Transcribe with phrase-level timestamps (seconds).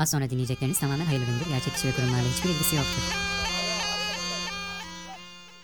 [0.00, 1.46] Az sonra dinleyecekleriniz tamamen hayırlı gündür.
[1.48, 3.02] Gerçek kişi ve kurumlarla hiçbir ilgisi yoktur.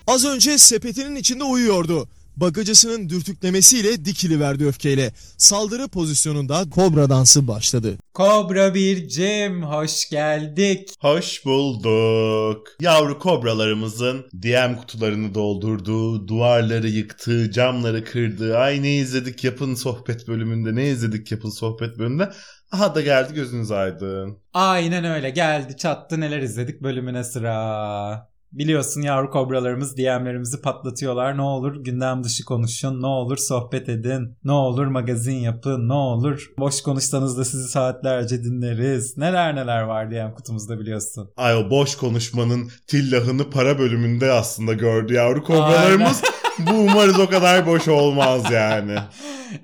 [0.06, 2.08] Az önce sepetinin içinde uyuyordu.
[2.36, 5.12] Bagacısının dürtüklemesiyle dikili verdi öfkeyle.
[5.38, 7.98] Saldırı pozisyonunda kobra dansı başladı.
[8.14, 10.90] Kobra bir Cem hoş geldik.
[11.00, 12.68] Hoş bulduk.
[12.80, 20.74] Yavru kobralarımızın DM kutularını doldurduğu, duvarları yıktığı, camları kırdığı, ay ne izledik yapın sohbet bölümünde,
[20.74, 22.30] ne izledik yapın sohbet bölümünde.
[22.72, 24.38] Aha da geldi gözünüz aydın.
[24.54, 28.36] Aynen öyle geldi çattı neler izledik bölümüne sıra.
[28.52, 31.36] Biliyorsun yavru kobralarımız DM'lerimizi patlatıyorlar.
[31.36, 36.52] Ne olur gündem dışı konuşun, ne olur sohbet edin, ne olur magazin yapın, ne olur
[36.58, 39.16] boş konuşsanız da sizi saatlerce dinleriz.
[39.16, 41.30] Neler neler var DM kutumuzda biliyorsun.
[41.36, 46.22] Ay o boş konuşmanın tillahını para bölümünde aslında gördü yavru kobralarımız.
[46.58, 48.98] Bu umarız o kadar boş olmaz yani.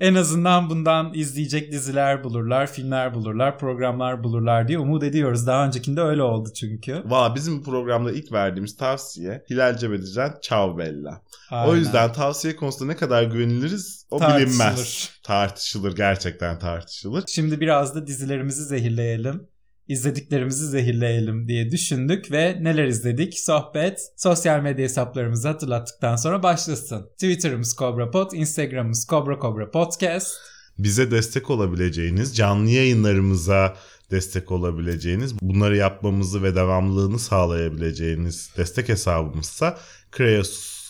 [0.00, 5.46] en azından bundan izleyecek diziler bulurlar, filmler bulurlar, programlar bulurlar diye umut ediyoruz.
[5.46, 7.02] Daha öncekinde öyle oldu çünkü.
[7.04, 11.22] Valla bizim programda ilk verdiğimiz tavsiye Hilal Cebelican Ciao Bella.
[11.50, 11.72] Aynen.
[11.72, 14.46] O yüzden tavsiye konusunda ne kadar güveniliriz o Tartışılır.
[14.48, 15.10] bilinmez.
[15.22, 17.24] Tartışılır gerçekten tartışılır.
[17.28, 19.51] Şimdi biraz da dizilerimizi zehirleyelim.
[19.88, 23.38] İzlediklerimizi zehirleyelim diye düşündük ve neler izledik?
[23.38, 27.06] Sohbet sosyal medya hesaplarımızı hatırlattıktan sonra başlasın.
[27.12, 30.34] Twitter'ımız CobraPod, Instagram'ımız Cobra Cobra Podcast.
[30.78, 33.76] Bize destek olabileceğiniz, canlı yayınlarımıza
[34.10, 39.78] destek olabileceğiniz, bunları yapmamızı ve devamlılığını sağlayabileceğiniz destek hesabımızsa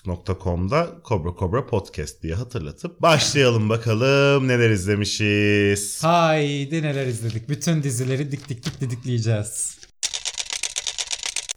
[0.05, 6.05] kreasus.com'da Cobra Cobra Podcast diye hatırlatıp başlayalım bakalım neler izlemişiz.
[6.05, 7.49] Haydi neler izledik?
[7.49, 9.79] Bütün dizileri dik dik dik didikleyeceğiz.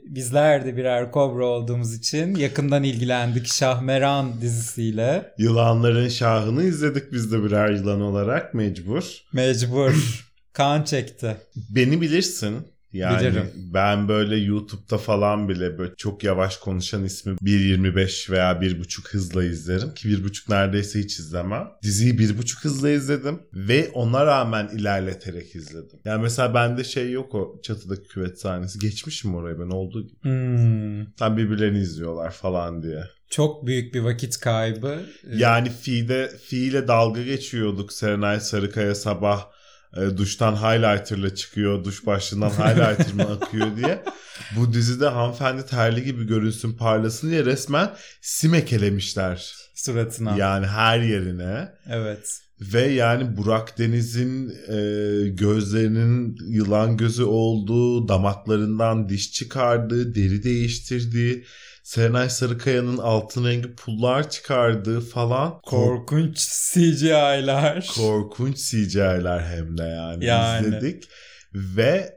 [0.05, 5.33] Bizler de birer kobra olduğumuz için yakından ilgilendik Şahmeran dizisiyle.
[5.37, 9.03] Yılanların şahını izledik biz de birer yılan olarak mecbur.
[9.33, 10.25] Mecbur.
[10.53, 11.37] kan çekti.
[11.69, 12.74] Beni bilirsin.
[12.95, 13.51] Yani Bilirim.
[13.55, 19.93] ben böyle YouTube'da falan bile böyle çok yavaş konuşan ismi 1.25 veya 1.5 hızla izlerim
[19.93, 21.67] ki 1.5 neredeyse hiç izlemem.
[21.83, 25.99] Diziyi 1.5 hızla izledim ve ona rağmen ilerleterek izledim.
[26.05, 28.79] Yani mesela bende şey yok o çatıdaki küvet sahnesi.
[28.79, 30.19] Geçmişim oraya ben olduğu gibi.
[30.21, 31.11] Hmm.
[31.11, 33.03] Tam birbirlerini izliyorlar falan diye.
[33.29, 34.99] Çok büyük bir vakit kaybı.
[35.35, 39.54] Yani Fi'de Fi ile dalga geçiyorduk Serenay Sarıkaya sabah
[39.95, 41.83] e, duştan highlighter'la çıkıyor.
[41.83, 44.03] Duş başlığından highlighter mı akıyor diye.
[44.55, 49.55] Bu dizide hanımefendi terli gibi görünsün parlasın diye resmen sim ekelemişler.
[49.75, 50.37] suratına.
[50.37, 51.71] Yani her yerine.
[51.89, 52.44] Evet.
[52.61, 54.77] Ve yani Burak Deniz'in e,
[55.29, 61.45] gözlerinin yılan gözü olduğu, damaklarından diş çıkardığı, deri değiştirdiği,
[61.83, 65.59] Serenay Sarıkaya'nın altın rengi pullar çıkardığı falan.
[65.61, 66.37] Korkunç
[66.73, 67.87] CGI'lar.
[67.95, 70.67] Korkunç CGI'ler hem de yani, Yani.
[70.67, 71.03] izledik.
[71.53, 72.14] Ve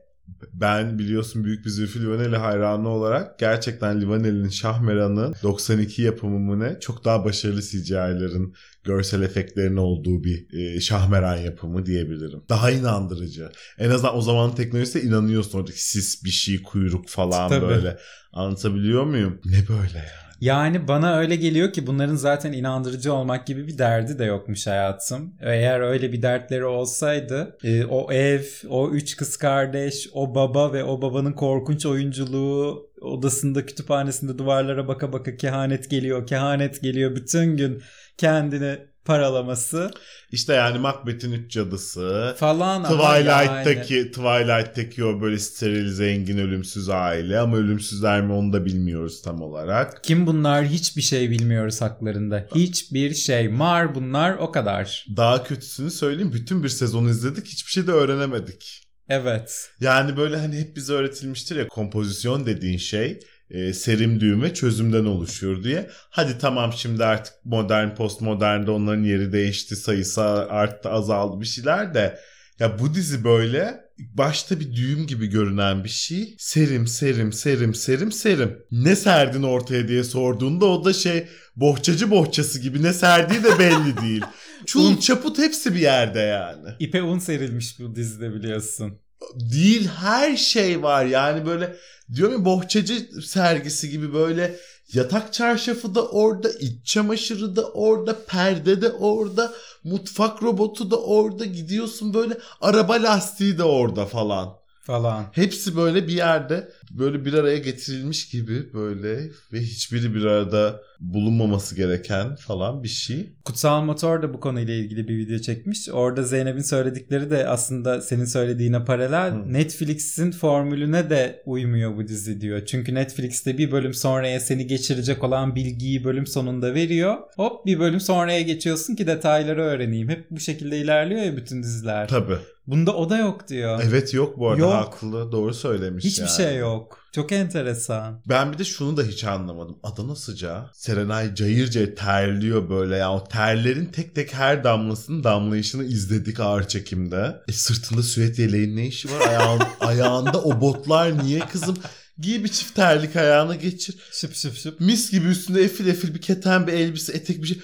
[0.52, 6.80] ben biliyorsun büyük bir Zülfü Livaneli hayranı olarak gerçekten Livaneli'nin Şahmeran'ı 92 yapımı mı ne
[6.80, 12.42] çok daha başarılı CGI'lerin görsel efektlerin olduğu bir e, Şahmeran yapımı diyebilirim.
[12.48, 13.48] Daha inandırıcı.
[13.78, 17.68] En azından o zamanın teknolojisine inanıyorsun oradaki sis bir şey kuyruk falan Tabii.
[17.68, 17.98] böyle.
[18.32, 19.40] Anlatabiliyor muyum?
[19.44, 20.27] Ne böyle ya?
[20.40, 25.34] Yani bana öyle geliyor ki bunların zaten inandırıcı olmak gibi bir derdi de yokmuş hayatım.
[25.40, 30.84] Eğer öyle bir dertleri olsaydı e, o ev, o üç kız kardeş, o baba ve
[30.84, 37.82] o babanın korkunç oyunculuğu odasında kütüphanesinde duvarlara baka baka kehanet geliyor, kehanet geliyor bütün gün
[38.16, 39.90] kendini paralaması
[40.32, 42.34] İşte yani Macbeth'in üç cadısı.
[42.38, 43.24] falan ama yani.
[43.24, 49.42] Twilight'taki Twilight'taki o böyle steril zengin ölümsüz aile ama ölümsüzler mi onu da bilmiyoruz tam
[49.42, 50.04] olarak.
[50.04, 52.46] Kim bunlar hiçbir şey bilmiyoruz haklarında.
[52.54, 53.48] Hiçbir şey.
[53.48, 55.06] Mar bunlar o kadar.
[55.16, 58.84] Daha kötüsünü söyleyeyim bütün bir sezon izledik hiçbir şey de öğrenemedik.
[59.08, 59.70] Evet.
[59.80, 63.20] Yani böyle hani hep bize öğretilmiştir ya kompozisyon dediğin şey
[63.50, 65.90] e, serim düğüm ve çözümden oluşuyor diye.
[66.10, 72.18] Hadi tamam şimdi artık modern postmodernde onların yeri değişti sayısı arttı azaldı bir şeyler de
[72.60, 76.34] ya bu dizi böyle başta bir düğüm gibi görünen bir şey.
[76.38, 78.58] Serim serim serim serim serim.
[78.70, 83.96] Ne serdin ortaya diye sorduğunda o da şey bohçacı bohçası gibi ne serdiği de belli
[84.02, 84.22] değil.
[84.66, 86.68] Çul çaput hepsi bir yerde yani.
[86.78, 88.98] İpe un serilmiş bu dizide biliyorsun.
[89.34, 91.76] Değil her şey var yani böyle
[92.14, 94.56] diyorum ya bohçacı sergisi gibi böyle
[94.92, 99.52] yatak çarşafı da orada, iç çamaşırı da orada, perde de orada,
[99.84, 104.57] mutfak robotu da orada gidiyorsun böyle araba lastiği de orada falan.
[104.88, 105.26] Falan.
[105.32, 111.76] Hepsi böyle bir yerde böyle bir araya getirilmiş gibi böyle ve hiçbiri bir arada bulunmaması
[111.76, 113.32] gereken falan bir şey.
[113.44, 115.88] Kutsal Motor da bu konuyla ilgili bir video çekmiş.
[115.88, 119.32] Orada Zeynep'in söyledikleri de aslında senin söylediğine paralel.
[119.32, 119.52] Hı.
[119.52, 122.66] Netflix'in formülüne de uymuyor bu dizi diyor.
[122.66, 127.16] Çünkü Netflix'te bir bölüm sonraya seni geçirecek olan bilgiyi bölüm sonunda veriyor.
[127.36, 130.08] Hop bir bölüm sonraya geçiyorsun ki detayları öğreneyim.
[130.08, 132.08] Hep bu şekilde ilerliyor ya bütün diziler.
[132.08, 132.38] Tabii.
[132.68, 133.80] Bunda o da yok diyor.
[133.84, 134.72] Evet yok bu arada Yok.
[134.72, 136.36] haklı doğru söylemiş Hiçbir yani.
[136.36, 136.98] şey yok.
[137.14, 138.22] Çok enteresan.
[138.28, 139.78] Ben bir de şunu da hiç anlamadım.
[139.82, 140.70] Adana sıcağı.
[140.74, 143.12] Serenay cayır cayır terliyor böyle ya.
[143.12, 147.36] O terlerin tek tek her damlasının damlayışını izledik ağır çekimde.
[147.48, 149.28] E sırtında süet yeleğin ne işi var?
[149.28, 151.76] Ayağın, ayağında o botlar niye kızım?
[152.18, 153.96] Giy bir çift terlik ayağına geçir.
[154.12, 154.80] Şıp şıp şıp.
[154.80, 157.58] Mis gibi üstünde efil efil bir keten bir elbise etek bir şey.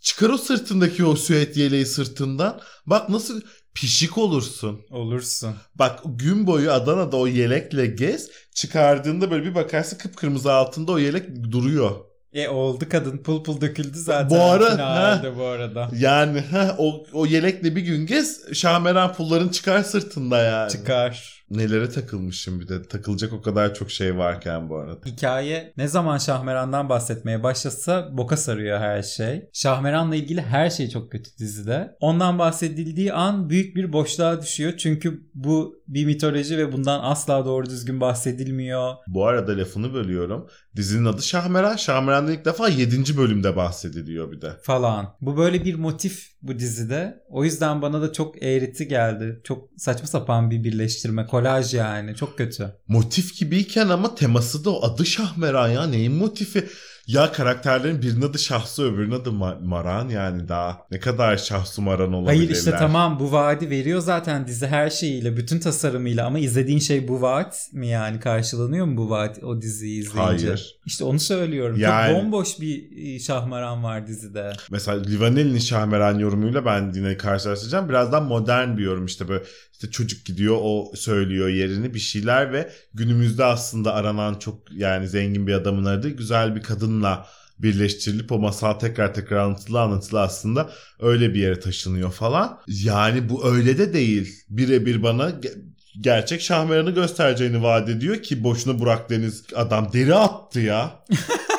[0.00, 2.60] Çıkar o sırtındaki o süet yeleği sırtından.
[2.86, 3.40] Bak nasıl
[3.74, 4.80] pişik olursun.
[4.90, 5.54] Olursun.
[5.74, 8.30] Bak gün boyu Adana'da o yelekle gez.
[8.54, 11.90] Çıkardığında böyle bir bakarsın kıpkırmızı altında o yelek duruyor.
[12.32, 14.30] E oldu kadın pul pul döküldü zaten.
[14.30, 15.90] Bu ara- finalde bu arada.
[15.98, 20.72] Yani heh, o, o yelekle bir gün gez Şahmeran pulların çıkar sırtında yani.
[20.72, 21.39] Çıkar.
[21.50, 22.82] Nelere takılmışım bir de.
[22.82, 25.00] Takılacak o kadar çok şey varken bu arada.
[25.06, 29.48] Hikaye ne zaman Şahmeran'dan bahsetmeye başlasa boka sarıyor her şey.
[29.52, 31.96] Şahmeran'la ilgili her şey çok kötü dizide.
[32.00, 34.76] Ondan bahsedildiği an büyük bir boşluğa düşüyor.
[34.76, 38.94] Çünkü bu bir mitoloji ve bundan asla doğru düzgün bahsedilmiyor.
[39.06, 40.46] Bu arada lafını bölüyorum.
[40.76, 41.76] Dizinin adı Şahmeran.
[41.76, 43.16] Şahmeran'dan ilk defa 7.
[43.16, 44.52] bölümde bahsediliyor bir de.
[44.62, 45.14] falan.
[45.20, 47.22] Bu böyle bir motif bu dizide.
[47.28, 49.40] O yüzden bana da çok eğriti geldi.
[49.44, 51.26] Çok saçma sapan bir birleştirme.
[51.26, 52.14] Kolaj yani.
[52.14, 52.68] Çok kötü.
[52.88, 55.86] Motif gibiyken ama teması da o adı Şahmeran ya.
[55.86, 56.68] Neyin motifi?
[57.12, 60.78] Ya karakterlerin birinin adı Şahsu öbürünün adı Ma- Maran yani daha.
[60.90, 62.36] Ne kadar Şahsu Maran olabilirler.
[62.46, 67.08] Hayır işte tamam bu vaadi veriyor zaten dizi her şeyiyle bütün tasarımıyla ama izlediğin şey
[67.08, 70.46] bu vaat mi yani karşılanıyor mu bu vaat o diziyi izleyince?
[70.46, 70.76] Hayır.
[70.86, 71.76] İşte onu söylüyorum.
[71.78, 72.84] Yani- Çok bomboş bir
[73.14, 74.52] e, şahmaran var dizide.
[74.70, 77.88] Mesela Livaneli'nin Şahmeran yorumuyla ben yine karşılaştıracağım.
[77.88, 79.44] Birazdan modern bir yorum işte böyle
[79.80, 85.46] işte çocuk gidiyor o söylüyor yerini bir şeyler ve günümüzde aslında aranan çok yani zengin
[85.46, 87.26] bir adamın aradığı güzel bir kadınla
[87.58, 92.60] birleştirilip o masal tekrar tekrar anlatılı anlatılı aslında öyle bir yere taşınıyor falan.
[92.68, 94.34] Yani bu öyle de değil.
[94.48, 95.62] Birebir bana ge-
[96.00, 101.04] gerçek Şahmeran'ı göstereceğini vaat ediyor ki boşuna Burak Deniz adam deri attı ya.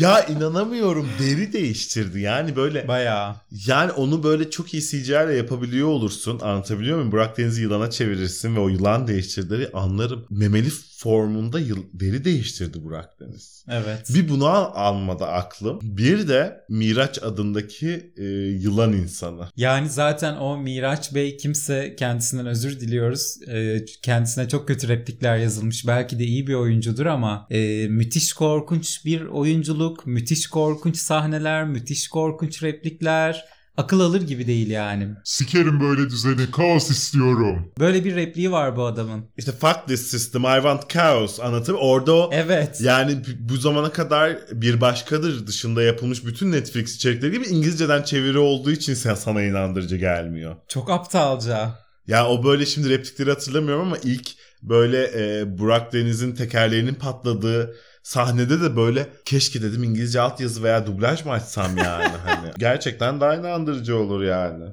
[0.00, 3.34] ya inanamıyorum deri değiştirdi yani böyle Bayağı.
[3.66, 6.40] yani onu böyle çok iyi CGI yapabiliyor olursun.
[6.40, 7.12] Anlatabiliyor muyum?
[7.12, 10.24] Burak Deniz'i yılana çevirirsin ve o yılan değiştirdiği anlarım.
[10.30, 10.70] Memeli
[11.04, 13.64] formunda yıl, deri değiştirdi Burak Deniz.
[13.68, 14.10] Evet.
[14.14, 15.78] Bir bunu al- almadı aklım.
[15.82, 18.24] Bir de Miraç adındaki e,
[18.62, 19.48] yılan insanı.
[19.56, 23.38] Yani zaten o Miraç Bey kimse kendisinden özür diliyoruz.
[23.48, 25.86] Ee, kendisine çok kötü replikler yazılmış.
[25.86, 32.08] Belki de iyi bir oyuncudur ama e, müthiş korkunç bir oyunculuk, müthiş korkunç sahneler, müthiş
[32.08, 33.44] korkunç replikler.
[33.76, 35.08] Akıl alır gibi değil yani.
[35.24, 37.72] Sikerim böyle düzeni, kaos istiyorum.
[37.78, 39.24] Böyle bir repliği var bu adamın.
[39.36, 41.76] İşte fuck this system I want chaos anlatım.
[41.80, 42.80] Orada o Evet.
[42.80, 48.70] Yani bu zamana kadar bir başkadır dışında yapılmış bütün Netflix içerikleri gibi İngilizceden çeviri olduğu
[48.70, 50.56] için sen sana inandırıcı gelmiyor.
[50.68, 51.84] Çok aptalca.
[52.06, 54.30] Ya o böyle şimdi replikleri hatırlamıyorum ama ilk
[54.62, 61.24] böyle e, Burak Deniz'in tekerleğinin patladığı sahnede de böyle keşke dedim İngilizce altyazı veya dublaj
[61.24, 62.50] mı açsam yani hani.
[62.58, 64.64] Gerçekten daha inandırıcı olur yani.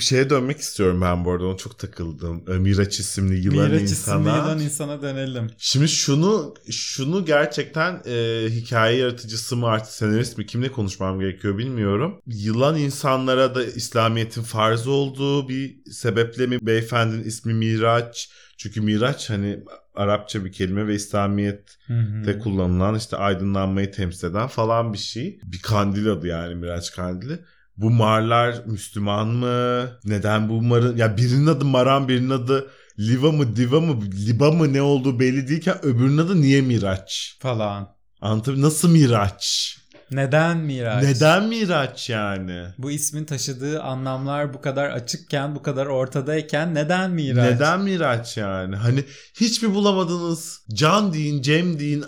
[0.00, 2.44] Şeye dönmek istiyorum ben bu arada ona çok takıldım.
[2.48, 4.20] E, Miraç isimli yılan Miraç insana.
[4.20, 5.50] isimli yılan insana dönelim.
[5.58, 12.20] Şimdi şunu şunu gerçekten e, hikaye yaratıcısı mı artık senarist mi kimle konuşmam gerekiyor bilmiyorum.
[12.26, 18.30] Yılan insanlara da İslamiyet'in farz olduğu bir sebeple mi beyefendinin ismi Miraç?
[18.60, 19.60] Çünkü Miraç hani
[19.94, 25.40] Arapça bir kelime ve İslamiyet'te kullanılan işte aydınlanmayı temsil eden falan bir şey.
[25.42, 27.38] Bir kandil adı yani Miraç kandili.
[27.76, 29.88] Bu marlar Müslüman mı?
[30.04, 30.96] Neden bu marın?
[30.96, 35.48] Ya birinin adı Maran birinin adı Liva mı Diva mı Liba mı ne olduğu belli
[35.48, 37.36] değilken öbürünün adı niye Miraç?
[37.40, 37.88] Falan.
[38.20, 39.76] Anlatabiliyor Nasıl Miraç?
[40.10, 41.04] Neden Miraç?
[41.04, 42.66] Neden Miraç yani?
[42.78, 47.52] Bu ismin taşıdığı anlamlar bu kadar açıkken, bu kadar ortadayken neden Miraç?
[47.52, 48.76] Neden Miraç yani?
[48.76, 49.04] Hani
[49.40, 50.64] hiç mi bulamadınız?
[50.74, 52.04] Can deyin, Cem deyin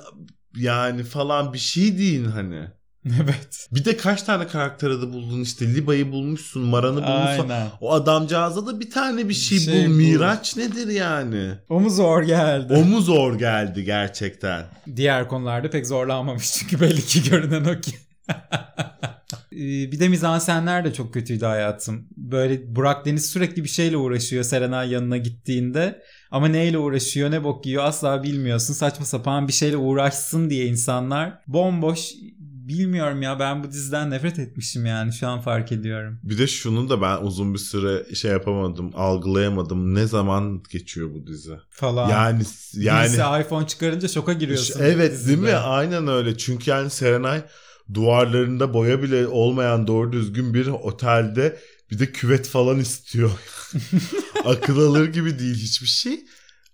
[0.56, 2.70] yani falan bir şey deyin hani.
[3.22, 3.68] evet.
[3.72, 7.48] Bir de kaç tane karakter adı buldun işte Liba'yı bulmuşsun, Maran'ı bulmuşsun.
[7.48, 7.68] Aynen.
[7.80, 9.94] O adamcağıza da bir tane bir şey, şey bul.
[9.94, 11.52] Miraç nedir yani?
[11.68, 12.74] O mu zor geldi?
[12.74, 14.64] O mu zor geldi gerçekten?
[14.96, 17.92] Diğer konularda pek zorlanmamış çünkü belli ki görünen o ki.
[19.52, 22.06] Ee, bir de mizansenler de çok kötüydü hayatım.
[22.16, 26.02] böyle Burak Deniz sürekli bir şeyle uğraşıyor Serenay yanına gittiğinde.
[26.30, 28.74] Ama neyle uğraşıyor ne bok yiyor asla bilmiyorsun.
[28.74, 32.12] Saçma sapan bir şeyle uğraşsın diye insanlar bomboş
[32.68, 36.18] bilmiyorum ya ben bu diziden nefret etmişim yani şu an fark ediyorum.
[36.22, 39.94] Bir de şunu da ben uzun bir süre şey yapamadım, algılayamadım.
[39.94, 41.54] Ne zaman geçiyor bu dizi?
[41.70, 42.08] Falan.
[42.08, 42.42] Yani
[42.74, 44.80] yani Birisi iPhone çıkarınca şoka giriyorsun.
[44.82, 45.28] evet dizide.
[45.28, 45.54] değil mi?
[45.54, 46.38] Aynen öyle.
[46.38, 47.42] Çünkü yani Serenay
[47.94, 51.58] duvarlarında boya bile olmayan doğru düzgün bir otelde
[51.90, 53.30] bir de küvet falan istiyor.
[54.44, 56.20] Akıl alır gibi değil hiçbir şey.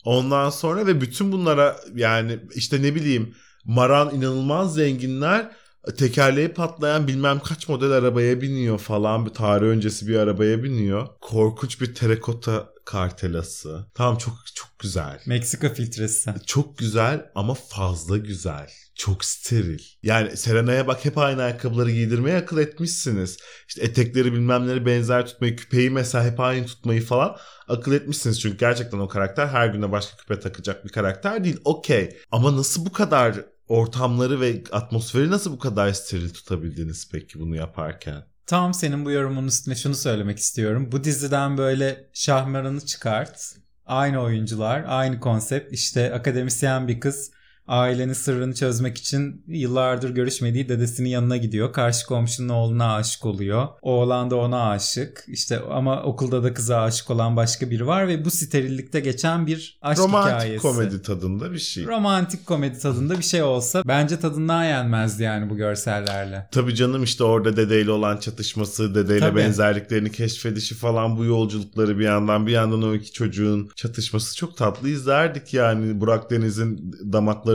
[0.05, 5.51] Ondan sonra ve bütün bunlara yani işte ne bileyim Maran inanılmaz zenginler
[5.97, 11.09] tekerleği patlayan bilmem kaç model arabaya biniyor falan bir tarih öncesi bir arabaya biniyor.
[11.21, 13.87] Korkunç bir terakota kartelası.
[13.95, 15.21] Tamam çok çok güzel.
[15.27, 16.35] Meksika filtresi.
[16.47, 18.71] Çok güzel ama fazla güzel.
[18.95, 19.83] Çok steril.
[20.03, 23.39] Yani Serena'ya bak hep aynı ayakkabıları giydirmeye akıl etmişsiniz.
[23.69, 27.37] İşte etekleri bilmemleri benzer tutmayı, küpeyi mesela hep aynı tutmayı falan
[27.69, 28.41] akıl etmişsiniz.
[28.41, 31.61] Çünkü gerçekten o karakter her güne başka küpe takacak bir karakter değil.
[31.65, 32.19] Okey.
[32.31, 38.25] Ama nasıl bu kadar ortamları ve atmosferi nasıl bu kadar steril tutabildiniz peki bunu yaparken?
[38.47, 40.93] Tam senin bu yorumun üstüne şunu söylemek istiyorum.
[40.93, 43.57] Bu diziden böyle Şahmeran'ı çıkart.
[43.87, 45.73] Aynı oyuncular, aynı konsept.
[45.73, 47.31] İşte akademisyen bir kız
[47.69, 51.73] ailenin sırrını çözmek için yıllardır görüşmediği dedesinin yanına gidiyor.
[51.73, 53.69] Karşı komşunun oğluna aşık oluyor.
[53.83, 55.25] Oğlan da ona aşık.
[55.29, 59.79] İşte ama okulda da kıza aşık olan başka biri var ve bu sterillikte geçen bir
[59.83, 60.63] aşk Romantik hikayesi.
[60.63, 61.87] komedi tadında bir şey.
[61.87, 66.49] Romantik komedi tadında bir şey olsa bence tadından yenmezdi yani bu görsellerle.
[66.53, 69.39] Tabii canım işte orada dedeyle olan çatışması, dedeyle Tabii.
[69.39, 74.89] benzerliklerini keşfedişi falan bu yolculukları bir yandan bir yandan o iki çocuğun çatışması çok tatlı
[74.89, 76.01] izlerdik yani.
[76.01, 76.95] Burak Deniz'in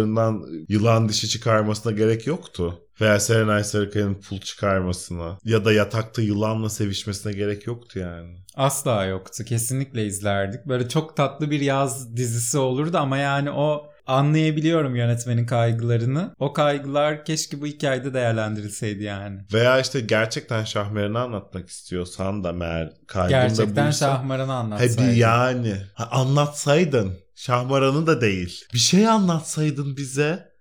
[0.04, 2.80] damaklarından yılan dişi çıkarmasına gerek yoktu.
[3.02, 8.36] Veya Serenay Sarıkaya'nın pul çıkarmasına ya da yatakta yılanla sevişmesine gerek yoktu yani.
[8.56, 9.44] Asla yoktu.
[9.44, 10.66] Kesinlikle izlerdik.
[10.66, 16.36] Böyle çok tatlı bir yaz dizisi olurdu ama yani o anlayabiliyorum yönetmenin kaygılarını.
[16.40, 19.40] O kaygılar keşke bu hikayede değerlendirilseydi yani.
[19.54, 25.08] Veya işte gerçekten Şahmeran'ı anlatmak istiyorsan da meğer kaygın da Gerçekten buysa- Şahmaran'ı He anlatsaydın.
[25.08, 25.76] bir yani.
[25.94, 27.23] Ha, anlatsaydın.
[27.46, 28.66] Şahmaran'ı da değil.
[28.74, 30.54] Bir şey anlatsaydın bize.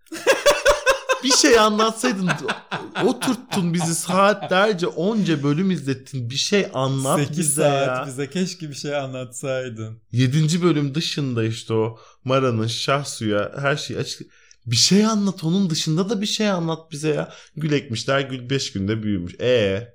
[1.25, 2.31] bir şey anlatsaydın.
[3.05, 6.31] Oturttun bizi saatlerce onca bölüm izlettin.
[6.31, 8.05] Bir şey anlat 8 bize saat ya.
[8.07, 10.03] bize keşke bir şey anlatsaydın.
[10.13, 10.63] 7.
[10.63, 14.31] bölüm dışında işte o Mara'nın Şahsu'ya her şeyi açık.
[14.67, 17.33] Bir şey anlat onun dışında da bir şey anlat bize ya.
[17.57, 19.41] Gül ekmişler gül 5 günde büyümüş.
[19.41, 19.89] E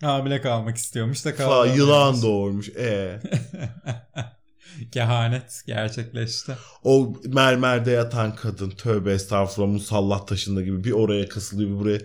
[0.00, 1.78] Hamile kalmak istiyormuş da kalmıyormuş.
[1.78, 2.68] yılan doğurmuş.
[2.68, 3.20] E
[4.92, 6.52] Kehanet gerçekleşti.
[6.84, 12.00] O mermerde yatan kadın tövbe estağfurullah musallat taşında gibi bir oraya kasılıyor bir buraya.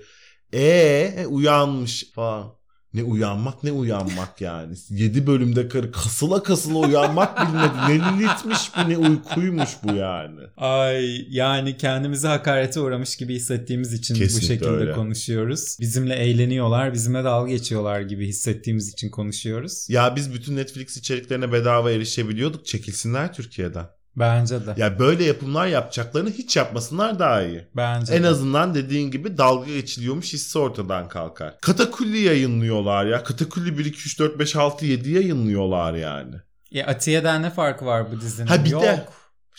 [0.54, 2.59] E uyanmış falan.
[2.94, 4.76] Ne uyanmak ne uyanmak yani.
[4.90, 7.74] 7 bölümde karı kasıla kasıla uyanmak bilmedi.
[7.88, 10.40] Ne lilitmiş bu ne uykuymuş bu yani.
[10.58, 14.92] Ay yani kendimizi hakarete uğramış gibi hissettiğimiz için bu Kesinlikle şekilde öyle.
[14.92, 15.78] konuşuyoruz.
[15.80, 19.86] Bizimle eğleniyorlar, bizimle dalga geçiyorlar gibi hissettiğimiz için konuşuyoruz.
[19.90, 22.66] Ya biz bütün Netflix içeriklerine bedava erişebiliyorduk.
[22.66, 23.86] Çekilsinler Türkiye'den.
[24.20, 24.74] Bence de.
[24.78, 27.68] Ya böyle yapımlar yapacaklarını hiç yapmasınlar daha iyi.
[27.76, 28.28] Bence En de.
[28.28, 31.58] azından dediğin gibi dalga geçiliyormuş hissi ortadan kalkar.
[31.62, 33.24] Katakulli yayınlıyorlar ya.
[33.24, 36.36] Katakulli 1, 2, 3, 4, 5, 6, 7 yayınlıyorlar yani.
[36.72, 38.48] Ya Atiye'den ne farkı var bu dizinin?
[38.48, 38.84] Ha bir Yok.
[38.84, 39.06] de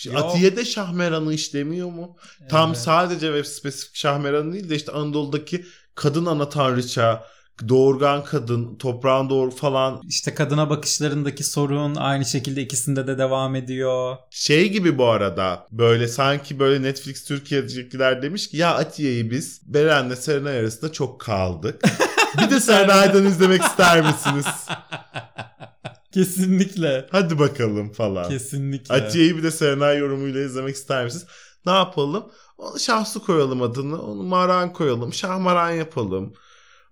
[0.04, 0.16] Yok.
[0.24, 2.16] Atiye'de Şahmeran'ı işlemiyor mu?
[2.48, 2.78] Tam Evet.
[2.78, 5.64] sadece ve spesifik Şahmeran değil de işte Anadolu'daki
[5.94, 7.24] kadın ana tanrıça,
[7.68, 14.16] doğurgan kadın, toprağın doğru falan İşte kadına bakışlarındaki sorun aynı şekilde ikisinde de devam ediyor.
[14.30, 20.14] Şey gibi bu arada böyle sanki böyle Netflix Türkiye'dekiler demiş ki ya Atiye'yi biz Beren'le
[20.14, 21.82] Serenay arasında çok kaldık.
[22.38, 24.46] bir de Serenay'dan izlemek ister misiniz?
[26.12, 27.06] Kesinlikle.
[27.10, 28.28] Hadi bakalım falan.
[28.28, 28.94] Kesinlikle.
[28.94, 31.26] Atiye'yi bir de Serenay yorumuyla izlemek ister misiniz?
[31.66, 32.30] Ne yapalım?
[32.58, 34.02] Onu Şahsu koyalım adını.
[34.02, 35.12] Onu Maran koyalım.
[35.12, 36.34] Şahmaran yapalım.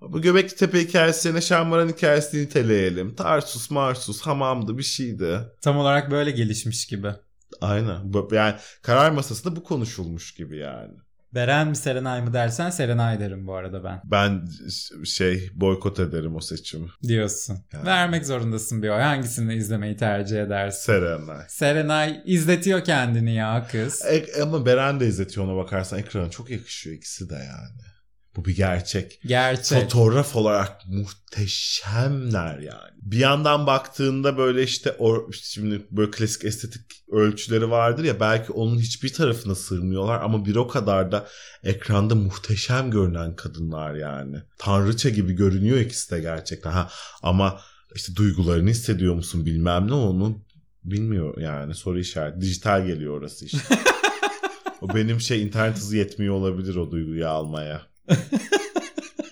[0.01, 3.15] Bu Göbekli Tepe hikayesine Şahmaran hikayesini niteleyelim.
[3.15, 5.39] Tarsus, Marsus, hamamdı bir şeydi.
[5.61, 7.09] Tam olarak böyle gelişmiş gibi.
[7.61, 8.13] Aynen.
[8.33, 10.95] Yani karar masasında bu konuşulmuş gibi yani.
[11.35, 14.01] Beren mi Serenay mı dersen Serenay derim bu arada ben.
[14.05, 14.49] Ben
[15.05, 16.89] şey boykot ederim o seçimi.
[17.03, 17.59] Diyorsun.
[17.73, 17.87] Yani.
[17.87, 19.01] Vermek zorundasın bir oy.
[19.01, 20.87] Hangisini izlemeyi tercih edersin?
[20.87, 21.45] Serenay.
[21.49, 24.03] Serenay izletiyor kendini ya kız.
[24.05, 27.88] E, ama Beren de izletiyor ona bakarsan ekrana çok yakışıyor ikisi de yani.
[28.39, 29.21] Bu bir gerçek.
[29.27, 29.83] Gerçek.
[29.83, 32.91] Fotoğraf olarak muhteşemler yani.
[33.03, 36.81] Bir yandan baktığında böyle işte o şimdi böyle klasik estetik
[37.11, 41.27] ölçüleri vardır ya belki onun hiçbir tarafına sığmıyorlar ama bir o kadar da
[41.63, 44.37] ekranda muhteşem görünen kadınlar yani.
[44.59, 46.71] Tanrıça gibi görünüyor ikisi de gerçekten.
[46.71, 46.91] Ha,
[47.23, 47.61] ama
[47.95, 50.45] işte duygularını hissediyor musun bilmem ne onu
[50.85, 52.41] bilmiyor yani soru işareti.
[52.41, 53.59] Dijital geliyor orası işte.
[54.81, 57.88] o benim şey internet hızı yetmiyor olabilir o duyguyu almaya.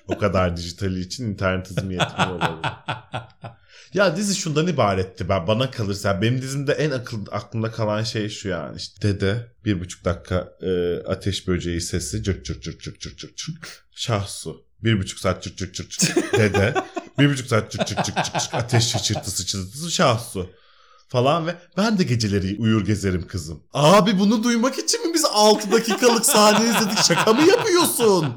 [0.09, 2.71] O kadar dijitali için internet hızım yetmiyor olabilir.
[3.95, 8.49] Ya dizi şundan ibaretti ben bana kalırsa benim dizimde en akıl, aklımda kalan şey şu
[8.49, 13.19] yani işte dede bir buçuk dakika e, ateş böceği sesi cırt cırt cırt cırt cırt
[13.19, 16.75] cırt cırt Şahsu bir buçuk saat cırt cırt cırt cırt dede
[17.19, 20.51] bir buçuk saat cırt cırt cırt cırt cırt ateş çırtısı çırtısı Şahsu
[21.09, 23.63] falan ve ben de geceleri uyur gezerim kızım.
[23.75, 28.35] Abi bunu duymak için mi biz 6 dakikalık sahne izledik şaka mı yapıyorsun?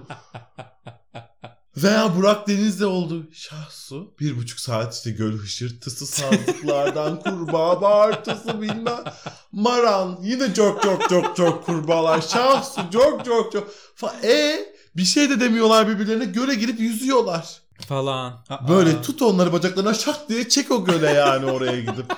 [1.77, 3.27] Veya Burak Deniz'de oldu.
[3.33, 4.13] Şahsu.
[4.19, 9.03] Bir buçuk saat işte göl hışırtısı sazlıklardan kurbağa bağırtısı bilmem.
[9.51, 10.19] Maran.
[10.21, 12.21] Yine çok çok çok çok kurbağalar.
[12.21, 13.67] Şahsu çok çok çok.
[13.95, 16.25] Fa e bir şey de demiyorlar birbirlerine.
[16.25, 17.61] Göle girip yüzüyorlar.
[17.87, 18.45] Falan.
[18.69, 22.13] Böyle tut onları bacaklarına şak diye çek o göle yani oraya gidip.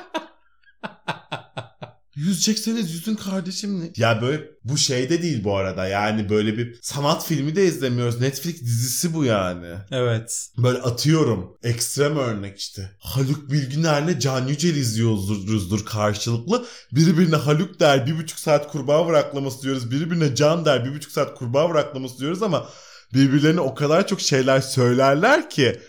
[2.16, 3.92] Yüzecekseniz yüzün kardeşim ne?
[3.98, 5.88] Ya böyle bu şey de değil bu arada.
[5.88, 8.22] Yani böyle bir sanat filmi de izlemiyoruz.
[8.22, 9.76] Netflix dizisi bu yani.
[9.92, 10.48] Evet.
[10.58, 11.58] Böyle atıyorum.
[11.64, 12.92] Ekstrem örnek işte.
[13.00, 16.66] Haluk Bilginer'le Can Yücel izliyoruzdur karşılıklı.
[16.92, 19.92] Biri birine Haluk der bir buçuk saat kurbağa bıraklaması diyoruz.
[19.92, 22.70] Biri birine Can der bir buçuk saat kurbağa bıraklaması diyoruz ama
[23.14, 25.82] birbirlerine o kadar çok şeyler söylerler ki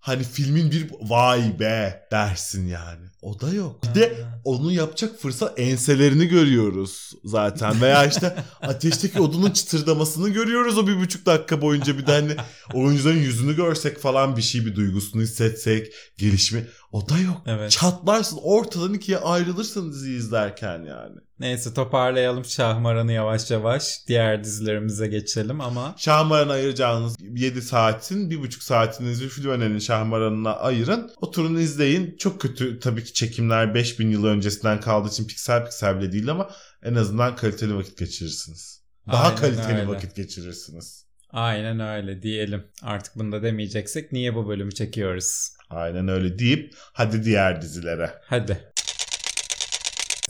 [0.00, 3.06] hani filmin bir vay be dersin yani.
[3.22, 3.80] O da yok.
[3.82, 7.80] Bir de onu yapacak fırsat enselerini görüyoruz zaten.
[7.80, 11.98] Veya işte ateşteki odunun çıtırdamasını görüyoruz o bir buçuk dakika boyunca.
[11.98, 12.36] Bir de hani
[12.74, 16.66] oyuncuların yüzünü görsek falan bir şey bir duygusunu hissetsek gelişimi.
[16.92, 17.42] O da yok.
[17.46, 17.70] Evet.
[17.70, 21.16] Çatlarsın ortadan ikiye ayrılırsın dizi izlerken yani.
[21.40, 24.08] Neyse toparlayalım Şahmaran'ı yavaş yavaş.
[24.08, 31.10] Diğer dizilerimize geçelim ama Şahmaran'a ayıracağınız 7 saatin 1,5 saatinizi Fülvene'nin Şahmaran'ına ayırın.
[31.20, 32.16] Oturun izleyin.
[32.18, 36.50] Çok kötü tabii ki çekimler 5000 yıl öncesinden kaldığı için piksel piksel bile değil ama
[36.82, 38.82] en azından kaliteli vakit geçirirsiniz.
[39.12, 39.88] Daha Aynen kaliteli öyle.
[39.88, 41.06] vakit geçirirsiniz.
[41.30, 42.64] aynen öyle diyelim.
[42.82, 45.48] Artık bunu da demeyeceksek niye bu bölümü çekiyoruz?
[45.70, 48.10] Aynen öyle deyip hadi diğer dizilere.
[48.26, 48.72] Hadi.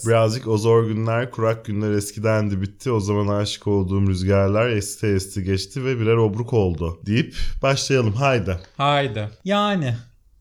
[0.06, 2.90] Birazcık o zor günler, kurak günler eskidendi bitti.
[2.90, 8.58] O zaman aşık olduğum rüzgarlar esti esti geçti ve birer obruk oldu deyip başlayalım haydi.
[8.76, 9.28] Haydi.
[9.44, 9.96] Yani.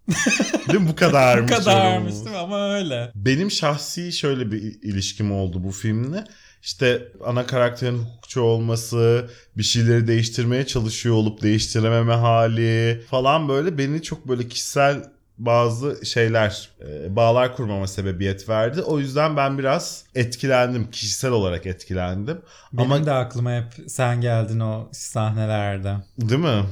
[0.70, 1.52] Değil mi bu kadarmış?
[1.52, 2.38] Bu kadarmış değil mi?
[2.38, 3.12] Ama öyle.
[3.16, 6.24] Benim şahsi şöyle bir ilişkim oldu bu filmle.
[6.64, 14.02] İşte ana karakterin hukukçu olması, bir şeyleri değiştirmeye çalışıyor olup değiştirememe hali falan böyle beni
[14.02, 15.04] çok böyle kişisel
[15.38, 18.82] bazı şeyler, e, bağlar kurmama sebebiyet verdi.
[18.82, 22.42] O yüzden ben biraz etkilendim, kişisel olarak etkilendim.
[22.74, 25.96] Benim Ama de aklıma hep sen geldin o sahnelerde.
[26.22, 26.64] değil mi?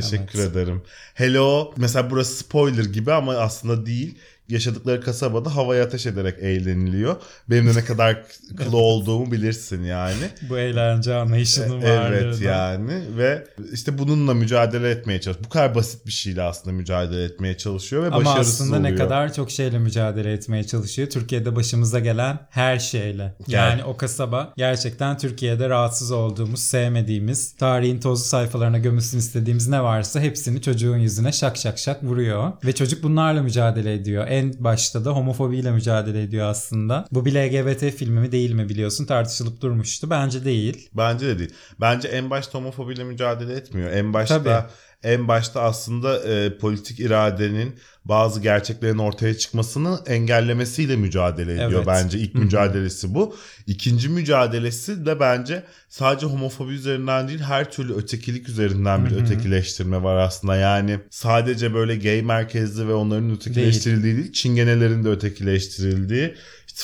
[0.00, 0.50] Teşekkür Evet.
[0.52, 0.82] ederim.
[1.14, 4.18] Hello, mesela burası spoiler gibi ama aslında değil.
[4.48, 7.16] Yaşadıkları kasabada havaya ateş ederek eğleniliyor.
[7.50, 8.22] Benim de ne kadar
[8.56, 10.28] kılı olduğumu bilirsin yani.
[10.48, 15.44] Bu eğlence anlayışının varlığı Evet yani ve işte bununla mücadele etmeye çalışıyor.
[15.44, 18.92] Bu kadar basit bir şeyle aslında mücadele etmeye çalışıyor ve Ama başarısız aslında oluyor.
[18.92, 21.10] ne kadar çok şeyle mücadele etmeye çalışıyor.
[21.10, 23.34] Türkiye'de başımıza gelen her şeyle.
[23.48, 23.58] Gel.
[23.58, 30.20] Yani o kasaba gerçekten Türkiye'de rahatsız olduğumuz, sevmediğimiz, tarihin tozlu sayfalarına gömülsün istediğimiz ne varsa
[30.20, 32.52] hepsini çocuğun yüzüne şak şak şak vuruyor.
[32.64, 34.26] Ve çocuk bunlarla mücadele ediyor.
[34.38, 37.06] En başta da homofobiyle mücadele ediyor aslında.
[37.12, 40.10] Bu bir LGBT filmi mi değil mi biliyorsun tartışılıp durmuştu.
[40.10, 40.88] Bence değil.
[40.92, 41.52] Bence de değil.
[41.80, 43.92] Bence en başta homofobiyle mücadele etmiyor.
[43.92, 44.68] En başta Tabii.
[45.02, 51.86] En başta aslında e, politik iradenin bazı gerçeklerin ortaya çıkmasını engellemesiyle mücadele ediyor Evet.
[51.86, 52.18] bence.
[52.18, 53.36] İlk mücadelesi bu.
[53.66, 60.16] İkinci mücadelesi de bence sadece homofobi üzerinden değil her türlü ötekilik üzerinden bir ötekileştirme var
[60.16, 60.56] aslında.
[60.56, 66.34] Yani sadece böyle gay merkezli ve onların ötekileştirildiği değil, çingenelerin de ötekileştirildiği,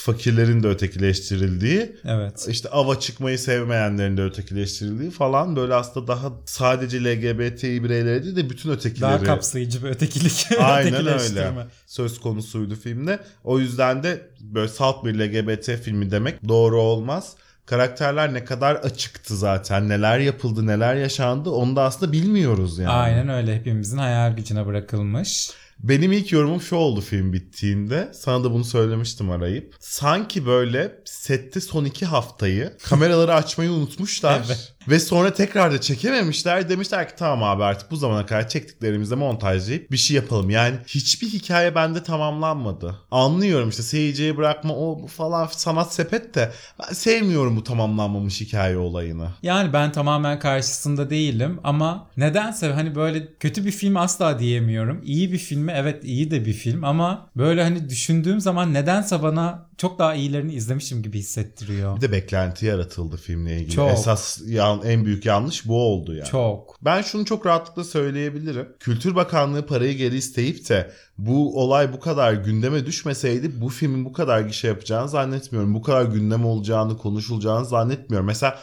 [0.00, 2.46] fakirlerin de ötekileştirildiği Evet.
[2.48, 8.50] işte ava çıkmayı sevmeyenlerin de ötekileştirildiği falan böyle aslında daha sadece LGBTİ bireyleri değil de
[8.50, 10.46] bütün ötekileri Daha kapsayıcı bir ötekilik.
[10.61, 11.66] Aynen öyle.
[11.87, 13.18] söz konusuydu filmde.
[13.44, 17.33] O yüzden de böyle salt bir LGBT filmi demek doğru olmaz.
[17.66, 19.88] Karakterler ne kadar açıktı zaten.
[19.88, 22.88] Neler yapıldı, neler yaşandı onu da aslında bilmiyoruz yani.
[22.88, 25.50] Aynen öyle hepimizin hayal gücüne bırakılmış.
[25.88, 28.11] Benim ilk yorumum şu oldu film bittiğinde.
[28.14, 29.75] Sana da bunu söylemiştim arayıp.
[29.81, 34.42] Sanki böyle sette son iki haftayı kameraları açmayı unutmuşlar.
[34.47, 34.73] Evet.
[34.88, 36.68] Ve sonra tekrar da çekememişler.
[36.68, 40.51] Demişler ki tamam abi artık bu zamana kadar çektiklerimizde montajlayıp bir şey yapalım.
[40.51, 42.97] Yani hiçbir hikaye bende tamamlanmadı.
[43.11, 49.29] Anlıyorum işte seyirciye bırakma o falan sanat sepet de ben sevmiyorum bu tamamlanmamış hikaye olayını.
[49.42, 55.01] Yani ben tamamen karşısında değilim ama nedense hani böyle kötü bir film asla diyemiyorum.
[55.05, 59.66] İyi bir filmi evet iyi de bir film ama böyle hani düşündüğüm zaman nedense bana
[59.78, 61.96] çok daha iyilerini izlemişim gibi hissettiriyor.
[61.96, 63.70] Bir de beklenti yaratıldı filmle ilgili.
[63.70, 63.90] Çok.
[63.90, 66.28] Esas yan, en büyük yanlış bu oldu yani.
[66.28, 66.78] Çok.
[66.82, 68.68] Ben şunu çok rahatlıkla söyleyebilirim.
[68.80, 74.12] Kültür Bakanlığı parayı geri isteyip de bu olay bu kadar gündeme düşmeseydi bu filmin bu
[74.12, 75.74] kadar gişe yapacağını zannetmiyorum.
[75.74, 78.26] Bu kadar gündem olacağını, konuşulacağını zannetmiyorum.
[78.26, 78.58] Mesela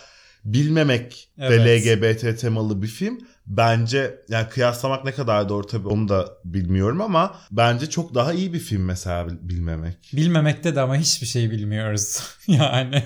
[0.46, 1.60] bilmemek Evet.
[1.60, 7.02] ve LGBT temalı bir film bence yani kıyaslamak ne kadar doğru tabii onu da bilmiyorum
[7.02, 9.98] ama bence çok daha iyi bir film mesela bil- bilmemek.
[10.14, 12.20] Bilmemekte de ama hiçbir şey bilmiyoruz.
[12.48, 13.04] yani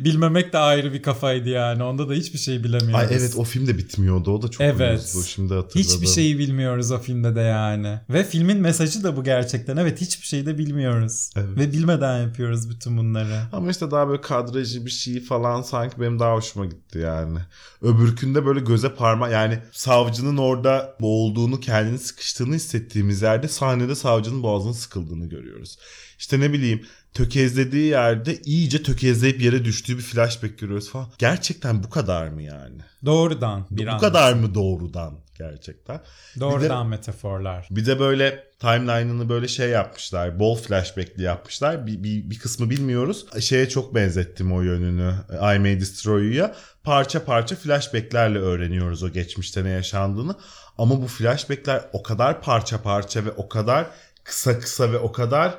[0.00, 1.82] bilmemek de ayrı bir kafaydı yani.
[1.82, 2.94] Onda da hiçbir şey bilemiyoruz.
[3.10, 4.30] Ay evet o film de bitmiyordu.
[4.30, 4.98] O da çok Evet.
[5.00, 5.22] uyuzdu.
[5.22, 5.80] Şimdi hatırladım.
[5.80, 8.00] Hiçbir şeyi bilmiyoruz o filmde de yani.
[8.10, 9.76] Ve filmin mesajı da bu gerçekten.
[9.76, 11.30] Evet hiçbir şeyi de bilmiyoruz.
[11.36, 11.58] Evet.
[11.58, 13.40] Ve bilmeden yapıyoruz bütün bunları.
[13.52, 17.38] Ama işte daha böyle kadrajı bir şey falan sanki benim daha hoşuma gitti yani.
[17.82, 24.72] Öbürkünde böyle göze parma yani savcının orada boğulduğunu kendini sıkıştığını hissettiğimiz yerde sahnede savcının boğazının
[24.72, 25.78] sıkıldığını görüyoruz.
[26.18, 31.08] İşte ne bileyim tökezlediği yerde iyice tökezleyip yere düştüğü bir flashback görüyoruz falan.
[31.18, 32.78] Gerçekten bu kadar mı yani?
[33.04, 33.98] Doğrudan bir bu an.
[33.98, 36.00] kadar mı doğrudan gerçekten?
[36.40, 37.68] Doğrudan metaforlar.
[37.70, 40.40] Bir de böyle timeline'ını böyle şey yapmışlar.
[40.40, 41.86] Bol flashback'li yapmışlar.
[41.86, 43.26] Bir, bir, bir kısmı bilmiyoruz.
[43.40, 45.14] Şeye çok benzettim o yönünü.
[45.32, 46.54] I May Destroy You'ya.
[46.88, 50.34] Parça parça flashback'lerle öğreniyoruz o geçmişte ne yaşandığını.
[50.78, 53.86] Ama bu flashback'ler o kadar parça parça ve o kadar
[54.24, 55.58] kısa kısa ve o kadar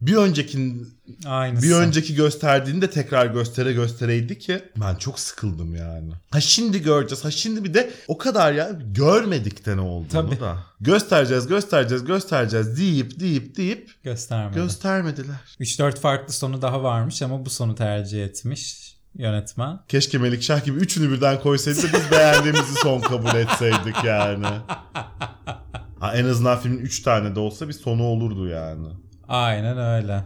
[0.00, 0.72] bir önceki
[1.26, 1.66] Aynısı.
[1.66, 6.12] bir önceki gösterdiğini de tekrar göstere göstereydi ki ben çok sıkıldım yani.
[6.30, 7.24] Ha şimdi göreceğiz.
[7.24, 10.40] Ha şimdi bir de o kadar ya görmedik de ne olduğunu Tabii.
[10.40, 10.58] da.
[10.80, 14.54] Göstereceğiz, göstereceğiz, göstereceğiz deyip deyip deyip Göstermedi.
[14.58, 15.56] göstermediler.
[15.60, 19.78] 3-4 farklı sonu daha varmış ama bu sonu tercih etmiş yönetmen.
[19.88, 24.46] Keşke Melikşah gibi üçünü birden koysaydı da biz beğendiğimizi son kabul etseydik yani.
[26.00, 28.88] Ha, en azından filmin üç tane de olsa bir sonu olurdu yani.
[29.28, 30.24] Aynen öyle.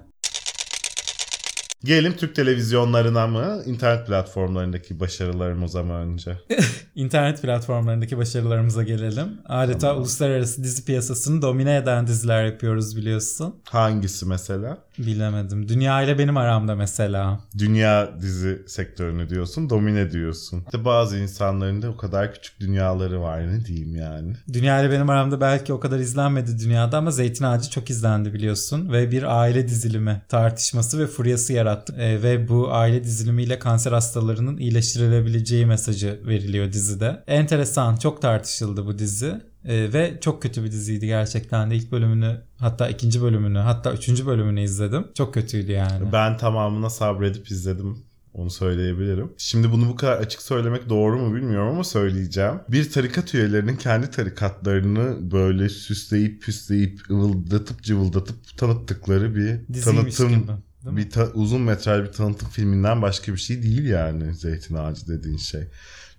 [1.85, 6.39] Gelelim Türk televizyonlarına mı, internet platformlarındaki başarılarımıza mı önce?
[6.95, 9.29] İnternet platformlarındaki başarılarımıza gelelim.
[9.49, 13.55] Adeta uluslararası dizi piyasasını domine eden diziler yapıyoruz biliyorsun.
[13.65, 14.79] Hangisi mesela?
[14.99, 15.69] Bilemedim.
[15.69, 17.41] Dünya ile benim aramda mesela.
[17.59, 20.63] dünya dizi sektörünü diyorsun, domine diyorsun.
[20.67, 24.33] İşte bazı insanların da o kadar küçük dünyaları var ne diyeyim yani.
[24.53, 28.93] Dünya ile benim aramda belki o kadar izlenmedi dünyada ama Zeytin Ağacı çok izlendi biliyorsun.
[28.93, 31.74] Ve bir aile dizilimi tartışması ve furyası yarattı.
[31.99, 37.25] Ee, ve bu aile dizilimiyle kanser hastalarının iyileştirilebileceği mesajı veriliyor dizide.
[37.27, 39.41] Enteresan, çok tartışıldı bu dizi.
[39.65, 41.77] Ee, ve çok kötü bir diziydi gerçekten de.
[41.77, 45.07] İlk bölümünü hatta ikinci bölümünü hatta üçüncü bölümünü izledim.
[45.15, 46.13] Çok kötüydü yani.
[46.13, 48.05] Ben tamamına sabredip izledim.
[48.35, 49.33] Onu söyleyebilirim.
[49.39, 52.55] Şimdi bunu bu kadar açık söylemek doğru mu bilmiyorum ama söyleyeceğim.
[52.69, 60.53] Bir tarikat üyelerinin kendi tarikatlarını böyle süsleyip püsleyip ıvıldatıp cıvıldatıp tanıttıkları bir Diziymiş tanıtım gibi.
[60.85, 65.09] Değil bir ta- uzun metraj bir tanıtım filminden başka bir şey değil yani Zeytin Ağacı
[65.09, 65.63] dediğin şey.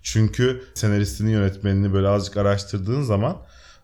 [0.02, 3.36] Çünkü senaristini yönetmenini böyle azıcık araştırdığın zaman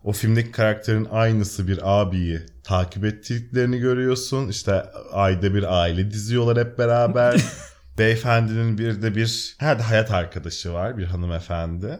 [0.03, 4.47] o filmdeki karakterin aynısı bir abiyi takip ettiklerini görüyorsun.
[4.47, 7.41] İşte ayda bir aile diziyorlar hep beraber.
[7.97, 11.99] Beyefendinin bir de bir herhalde hayat arkadaşı var bir hanımefendi.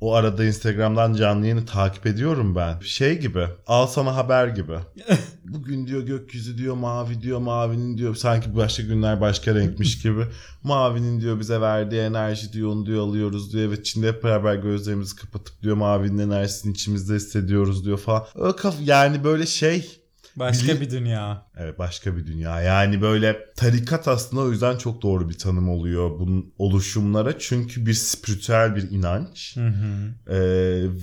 [0.00, 2.80] O arada Instagram'dan canlı yayını takip ediyorum ben.
[2.80, 4.72] Şey gibi al sana haber gibi.
[5.44, 10.24] Bugün diyor gökyüzü diyor mavi diyor mavinin diyor sanki başka günler başka renkmiş gibi.
[10.62, 13.68] Mavinin diyor bize verdiği enerji diyor onu diyor alıyoruz diyor.
[13.68, 18.24] Evet şimdi hep beraber gözlerimizi kapatıp diyor mavinin enerjisini içimizde hissediyoruz diyor falan.
[18.34, 19.99] Öyle kaf- yani böyle şey
[20.36, 21.46] Başka Bili- bir dünya.
[21.56, 22.60] Evet başka bir dünya.
[22.60, 27.38] Yani böyle tarikat aslında o yüzden çok doğru bir tanım oluyor bunun oluşumlara.
[27.38, 30.10] Çünkü bir spiritüel bir inanç Hı hı.
[30.26, 30.38] Ee,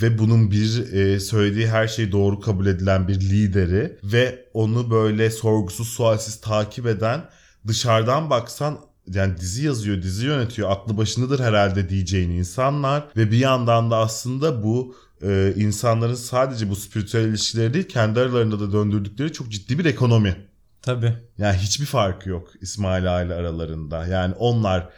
[0.02, 5.30] ve bunun bir e, söylediği her şeyi doğru kabul edilen bir lideri ve onu böyle
[5.30, 7.22] sorgusuz sualsiz takip eden
[7.68, 13.92] dışarıdan baksan yani dizi yazıyor, dizi yönetiyor, aklı başındadır herhalde diyeceğin insanlar ve bir yandan
[13.92, 19.50] da aslında bu e, insanların sadece bu spiritüel ilişkileri değil kendi aralarında da döndürdükleri çok
[19.50, 20.36] ciddi bir ekonomi.
[20.82, 21.18] Tabii.
[21.38, 24.08] Yani hiçbir farkı yok İsmail aile aralarında.
[24.08, 24.90] Yani onlar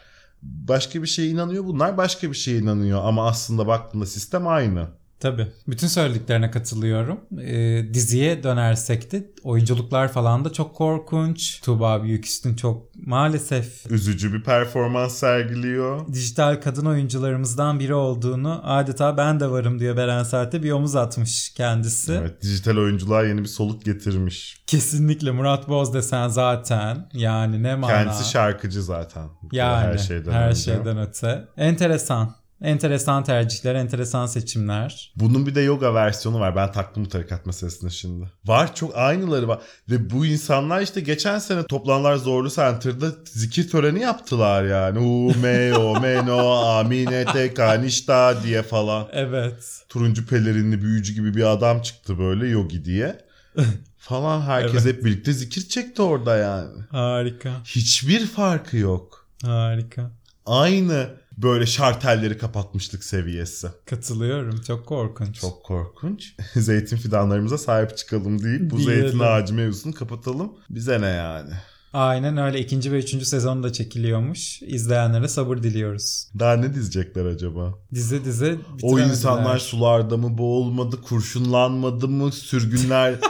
[0.42, 4.88] başka bir şeye inanıyor, bunlar başka bir şeye inanıyor ama aslında baktığında sistem aynı.
[5.20, 5.46] Tabii.
[5.68, 7.20] Bütün söylediklerine katılıyorum.
[7.42, 11.60] Ee, diziye dönersek de oyunculuklar falan da çok korkunç.
[11.60, 16.12] Tuğba Büyüküstün çok maalesef Üzücü bir performans sergiliyor.
[16.12, 21.50] dijital kadın oyuncularımızdan biri olduğunu adeta ben de varım diyor Beren Saat'e bir omuz atmış
[21.54, 22.12] kendisi.
[22.12, 24.62] Evet, dijital oyunculuğa yeni bir soluk getirmiş.
[24.66, 27.92] Kesinlikle Murat Boz desen zaten yani ne mana.
[27.92, 29.28] Kendisi şarkıcı zaten.
[29.52, 31.44] yani her şeyden her şeyden öte.
[31.56, 32.39] Enteresan.
[32.62, 35.12] Enteresan tercihler, enteresan seçimler.
[35.16, 36.56] Bunun bir de yoga versiyonu var.
[36.56, 38.26] Ben taktım bu tarikat meselesine şimdi.
[38.44, 39.62] Var çok aynıları var.
[39.90, 44.98] Ve bu insanlar işte geçen sene toplananlar Zorlu Center'da zikir töreni yaptılar yani.
[44.98, 49.08] U, me, o, meno, amine, te, kanişta diye falan.
[49.12, 49.84] Evet.
[49.88, 53.18] Turuncu pelerinli büyücü gibi bir adam çıktı böyle yogi diye.
[53.98, 56.82] Falan herkes hep birlikte zikir çekti orada yani.
[56.90, 57.50] Harika.
[57.64, 59.26] Hiçbir farkı yok.
[59.42, 60.10] Harika.
[60.46, 61.10] Aynı
[61.42, 63.68] böyle şartelleri kapatmışlık seviyesi.
[63.86, 64.60] Katılıyorum.
[64.60, 65.40] Çok korkunç.
[65.40, 66.34] Çok korkunç.
[66.56, 69.00] Zeytin fidanlarımıza sahip çıkalım deyip bu Diyelim.
[69.02, 70.52] zeytin ağacı mevzusunu kapatalım.
[70.70, 71.50] Bize ne yani?
[71.92, 72.58] Aynen öyle.
[72.60, 74.62] ikinci ve üçüncü sezonu da çekiliyormuş.
[74.62, 76.28] İzleyenlere sabır diliyoruz.
[76.38, 77.74] Daha ne diyecekler acaba?
[77.94, 83.14] Dize dize O insanlar sularda mı boğulmadı, kurşunlanmadı mı, sürgünler...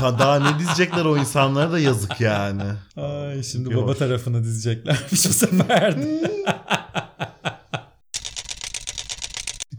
[0.00, 2.62] Daha ne diyecekler o insanlara da yazık yani.
[2.96, 3.82] Ay şimdi Yok.
[3.82, 6.30] baba tarafını dizeceklermiş bu sefer de.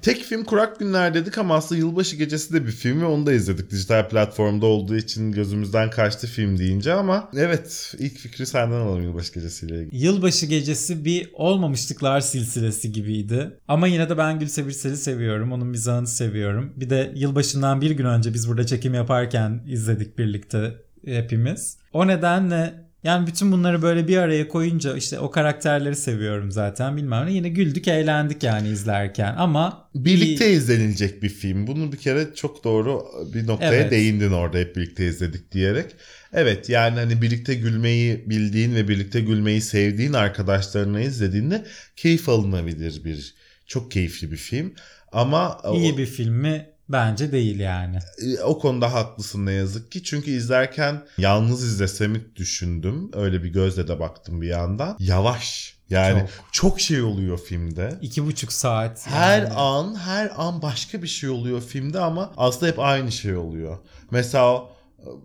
[0.06, 3.34] Tek film Kurak Günler dedik ama aslında Yılbaşı Gecesi de bir film ve onu da
[3.34, 3.72] izledik.
[3.72, 9.34] Dijital platformda olduğu için gözümüzden kaçtı film deyince ama evet ilk fikri senden alalım Yılbaşı
[9.34, 10.04] Gecesi ile ilgili.
[10.04, 13.60] Yılbaşı gecesi bir olmamışlıklar silsilesi gibiydi.
[13.68, 15.52] Ama yine de ben Gülse Birsel'i seviyorum.
[15.52, 16.74] Onun mizahını seviyorum.
[16.76, 20.74] Bir de yılbaşından bir gün önce biz burada çekim yaparken izledik birlikte
[21.06, 21.78] hepimiz.
[21.94, 27.26] O nedenle yani bütün bunları böyle bir araya koyunca işte o karakterleri seviyorum zaten bilmem
[27.26, 27.34] ne.
[27.34, 31.68] Yine güldük eğlendik yani izlerken ama Birlikte bir- izlenilecek bir film.
[31.68, 33.92] Bunu bir kere çok doğru bir noktaya Evet.
[33.92, 35.86] değindin orada hep birlikte izledik diyerek.
[36.34, 41.66] Evet yani hani birlikte gülmeyi bildiğin ve birlikte gülmeyi sevdiğin arkadaşlarına izlediğinde
[41.96, 43.34] keyif alınabilir bir
[43.68, 44.74] çok keyifli bir film.
[45.12, 46.70] Ama iyi bir film mi?
[46.90, 48.00] Bence değil yani.
[48.44, 50.04] o konuda haklısın ne yazık ki.
[50.04, 53.12] Çünkü izlerken yalnız izlesemi düşündüm.
[53.14, 54.96] Öyle bir gözle de baktım bir yandan.
[55.00, 55.76] Yavaş.
[55.90, 56.30] Yani Çok.
[56.52, 57.98] çok, şey oluyor filmde.
[58.02, 59.08] İki buçuk saat.
[59.08, 59.54] Her yani.
[59.54, 63.78] an her an başka bir şey oluyor filmde ama aslında hep aynı şey oluyor.
[64.12, 64.64] Mesela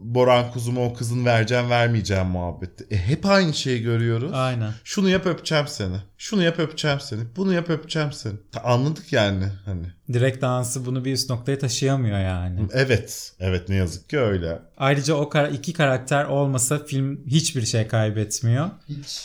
[0.01, 2.87] Boran kuzuma o kızın vereceğim vermeyeceğim muhabbeti.
[2.91, 4.31] E, hep aynı şeyi görüyoruz.
[4.35, 4.73] Aynen.
[4.85, 5.97] Şunu yap öpeceğim seni.
[6.19, 7.21] Şunu yap öpeceğim seni.
[7.37, 8.35] Bunu yap öpeceğim seni.
[8.53, 9.87] Ta- Anladık yani hani.
[10.13, 12.61] Direkt dansı bunu bir üst noktaya taşıyamıyor yani.
[12.73, 13.33] Evet.
[13.41, 14.59] Evet ne yazık ki öyle.
[14.79, 18.71] Ayrıca o kara- iki karakter olmasa film hiçbir şey kaybetmiyor.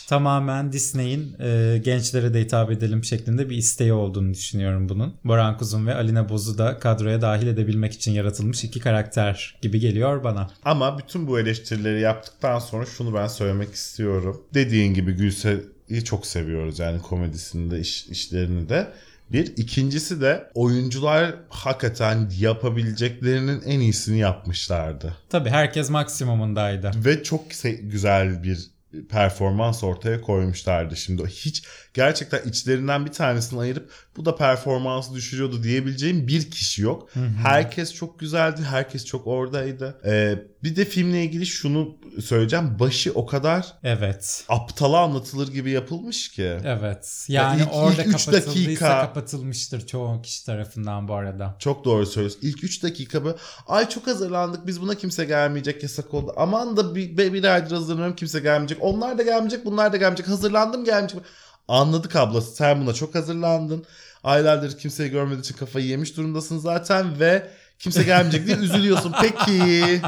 [0.08, 5.14] Tamamen Disney'in e, gençlere de hitap edelim şeklinde bir isteği olduğunu düşünüyorum bunun.
[5.24, 10.24] Boran Kuzun ve Alina Boz'u da kadroya dahil edebilmek için yaratılmış iki karakter gibi geliyor
[10.24, 10.50] bana.
[10.64, 14.42] Ama bütün bu eleştirileri yaptıktan sonra şunu ben söylemek istiyorum.
[14.54, 18.92] Dediğin gibi Gülse'yi çok seviyoruz yani komedisini de iş, işlerini de.
[19.32, 19.46] Bir.
[19.56, 25.16] ikincisi de oyuncular hakikaten yapabileceklerinin en iyisini yapmışlardı.
[25.30, 26.90] Tabii herkes maksimumundaydı.
[26.96, 27.42] Ve çok
[27.82, 28.70] güzel bir
[29.10, 31.26] performans ortaya koymuşlardı şimdi.
[31.26, 31.64] Hiç
[32.00, 37.08] gerçekten içlerinden bir tanesini ayırıp bu da performansı düşürüyordu diyebileceğim bir kişi yok.
[37.42, 38.62] Herkes çok güzeldi.
[38.70, 40.00] Herkes çok oradaydı.
[40.04, 42.78] Ee, bir de filmle ilgili şunu söyleyeceğim.
[42.78, 44.44] Başı o kadar Evet.
[44.48, 46.58] aptala anlatılır gibi yapılmış ki.
[46.64, 47.24] Evet.
[47.28, 51.56] Yani ilk- orada ilk kapatıldıysa dakika- kapatılmıştır çoğu kişi tarafından bu arada.
[51.58, 52.40] Çok doğru söylüyorsun.
[52.42, 56.32] İlk 3 dakika böyle ay çok hazırlandık biz buna kimse gelmeyecek yasak oldu.
[56.36, 58.78] Aman da bir, bir, bir aydır hazırlanıyorum kimse gelmeyecek.
[58.80, 60.28] Onlar da gelmeyecek bunlar da gelmeyecek.
[60.28, 61.20] Hazırlandım gelmeyecek.
[61.68, 63.84] Anladık ablası sen buna çok hazırlandın.
[64.24, 67.48] Aylardır kimseyi görmediği için kafayı yemiş durumdasın zaten ve
[67.78, 69.14] kimse gelmeyecek diye üzülüyorsun.
[69.22, 70.00] Peki.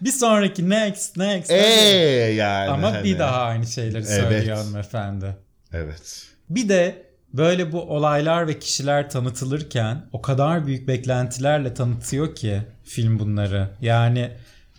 [0.00, 1.50] Bir sonraki next next.
[1.50, 2.70] Eee yani.
[2.70, 3.04] Ama hani.
[3.04, 4.30] bir daha aynı şeyleri Evet.
[4.30, 5.36] söylüyor hanımefendi.
[5.72, 6.26] Evet.
[6.50, 13.18] Bir de böyle bu olaylar ve kişiler tanıtılırken o kadar büyük beklentilerle tanıtıyor ki film
[13.18, 13.70] bunları.
[13.80, 14.30] Yani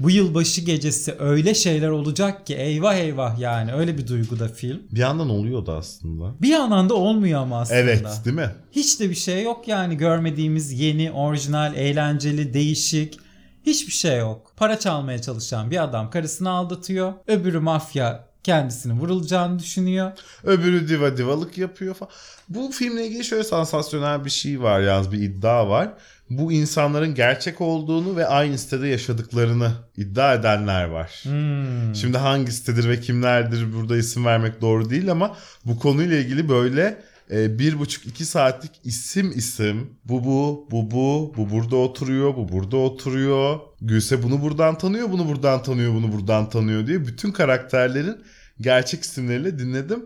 [0.03, 4.81] bu yılbaşı gecesi öyle şeyler olacak ki eyvah eyvah yani öyle bir duyguda film.
[4.91, 6.41] Bir yandan oluyordu aslında.
[6.41, 7.79] Bir yandan da olmuyor ama aslında.
[7.79, 8.51] Evet değil mi?
[8.71, 13.19] Hiç de bir şey yok yani görmediğimiz yeni, orijinal, eğlenceli, değişik
[13.65, 14.53] hiçbir şey yok.
[14.57, 17.13] Para çalmaya çalışan bir adam karısını aldatıyor.
[17.27, 20.11] Öbürü mafya kendisini vurulacağını düşünüyor.
[20.43, 22.11] Öbürü diva divalık yapıyor falan.
[22.49, 25.93] Bu filmle ilgili şöyle sansasyonel bir şey var yalnız bir iddia var.
[26.29, 31.11] Bu insanların gerçek olduğunu ve aynı sitede yaşadıklarını iddia edenler var.
[31.23, 31.95] Hmm.
[31.95, 37.01] Şimdi hangi sitedir ve kimlerdir burada isim vermek doğru değil ama bu konuyla ilgili böyle
[37.31, 42.49] e, bir buçuk iki saatlik isim isim bu bu bu bu bu burada oturuyor bu
[42.49, 48.17] burada oturuyor Gülse bunu buradan tanıyor bunu buradan tanıyor bunu buradan tanıyor diye bütün karakterlerin
[48.61, 50.05] gerçek isimleriyle dinledim.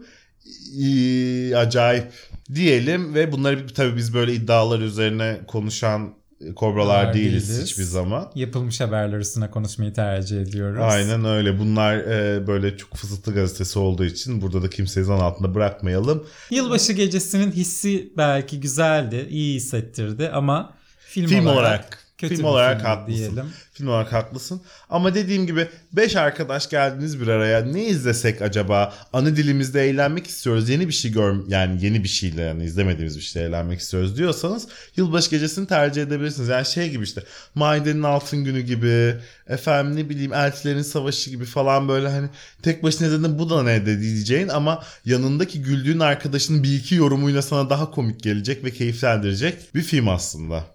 [0.73, 2.13] İyi, acayip
[2.55, 6.13] diyelim ve bunları tabii biz böyle iddialar üzerine konuşan
[6.55, 7.63] kobralar Var değiliz, değiliz.
[7.65, 8.31] hiçbir zaman.
[8.35, 10.81] Yapılmış haberler üstüne konuşmayı tercih ediyoruz.
[10.81, 11.59] Aynen öyle.
[11.59, 16.27] Bunlar e, böyle çok fısıltı gazetesi olduğu için burada da kimseyi zan altında bırakmayalım.
[16.49, 22.77] Yılbaşı gecesinin hissi belki güzeldi, iyi hissettirdi ama film, Film olarak, olarak, kötü film olarak
[22.77, 23.19] filmdi haklısın.
[23.19, 23.45] diyelim.
[23.73, 24.61] Film olarak haklısın.
[24.89, 27.61] Ama dediğim gibi 5 arkadaş geldiniz bir araya.
[27.61, 28.93] Ne izlesek acaba?
[29.13, 30.69] Ana dilimizde eğlenmek istiyoruz.
[30.69, 34.67] Yeni bir şey gör yani yeni bir şeyle yani izlemediğimiz bir şeyle eğlenmek istiyoruz diyorsanız
[34.97, 36.49] yılbaşı gecesini tercih edebilirsiniz.
[36.49, 37.23] Yani şey gibi işte
[37.55, 39.15] Maidenin Altın Günü gibi
[39.47, 42.29] efendim ne bileyim Eltilerin Savaşı gibi falan böyle hani
[42.63, 47.41] tek başına izlediğinde bu da ne de diyeceğin ama yanındaki güldüğün arkadaşının bir iki yorumuyla
[47.41, 50.74] sana daha komik gelecek ve keyiflendirecek bir film aslında.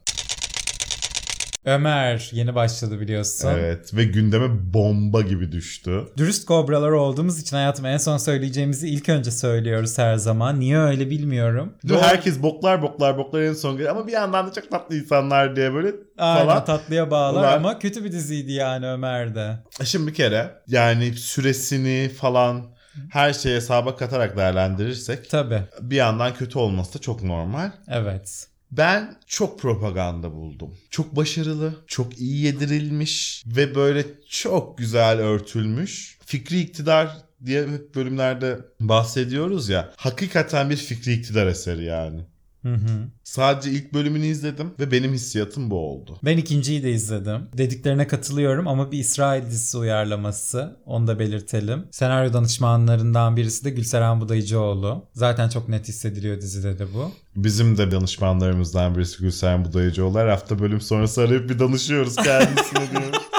[1.71, 3.49] Ömer yeni başladı biliyorsun.
[3.49, 6.05] Evet ve gündeme bomba gibi düştü.
[6.17, 10.61] Dürüst kobralar olduğumuz için hayatım en son söyleyeceğimizi ilk önce söylüyoruz her zaman.
[10.61, 11.75] Niye öyle bilmiyorum.
[11.83, 11.97] Mi?
[12.01, 15.93] Herkes boklar boklar boklar en son ama bir yandan da çok tatlı insanlar diye böyle
[16.19, 16.65] Aynen falan.
[16.65, 19.59] tatlıya bağlar Ulan- ama kötü bir diziydi yani Ömer'de.
[19.85, 22.63] Şimdi bir kere yani süresini falan
[23.11, 25.63] her şeyi hesaba katarak değerlendirirsek Tabii.
[25.81, 27.71] bir yandan kötü olması da çok normal.
[27.89, 28.47] Evet.
[28.73, 30.77] Ben çok propaganda buldum.
[30.91, 36.19] Çok başarılı, çok iyi yedirilmiş ve böyle çok güzel örtülmüş.
[36.27, 39.93] Fikri iktidar diye bölümlerde bahsediyoruz ya.
[39.97, 42.21] Hakikaten bir fikri iktidar eseri yani.
[42.63, 43.09] Hı hı.
[43.25, 46.19] Sadece ilk bölümünü izledim ve benim hissiyatım bu oldu.
[46.25, 47.43] Ben ikinciyi de izledim.
[47.59, 50.77] Dediklerine katılıyorum ama bir İsrail dizisi uyarlaması.
[50.87, 51.85] Onu da belirtelim.
[51.91, 55.05] Senaryo danışmanlarından birisi de Gülseren Budayıcıoğlu.
[55.15, 57.13] Zaten çok net hissediliyor dizide de bu.
[57.37, 60.19] Bizim de danışmanlarımızdan birisi Gülsen Budayıcıoğlu.
[60.19, 63.15] Her hafta bölüm sonrası arayıp bir danışıyoruz kendisine diyor.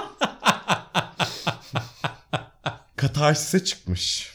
[2.95, 4.31] Katarsis'e çıkmış.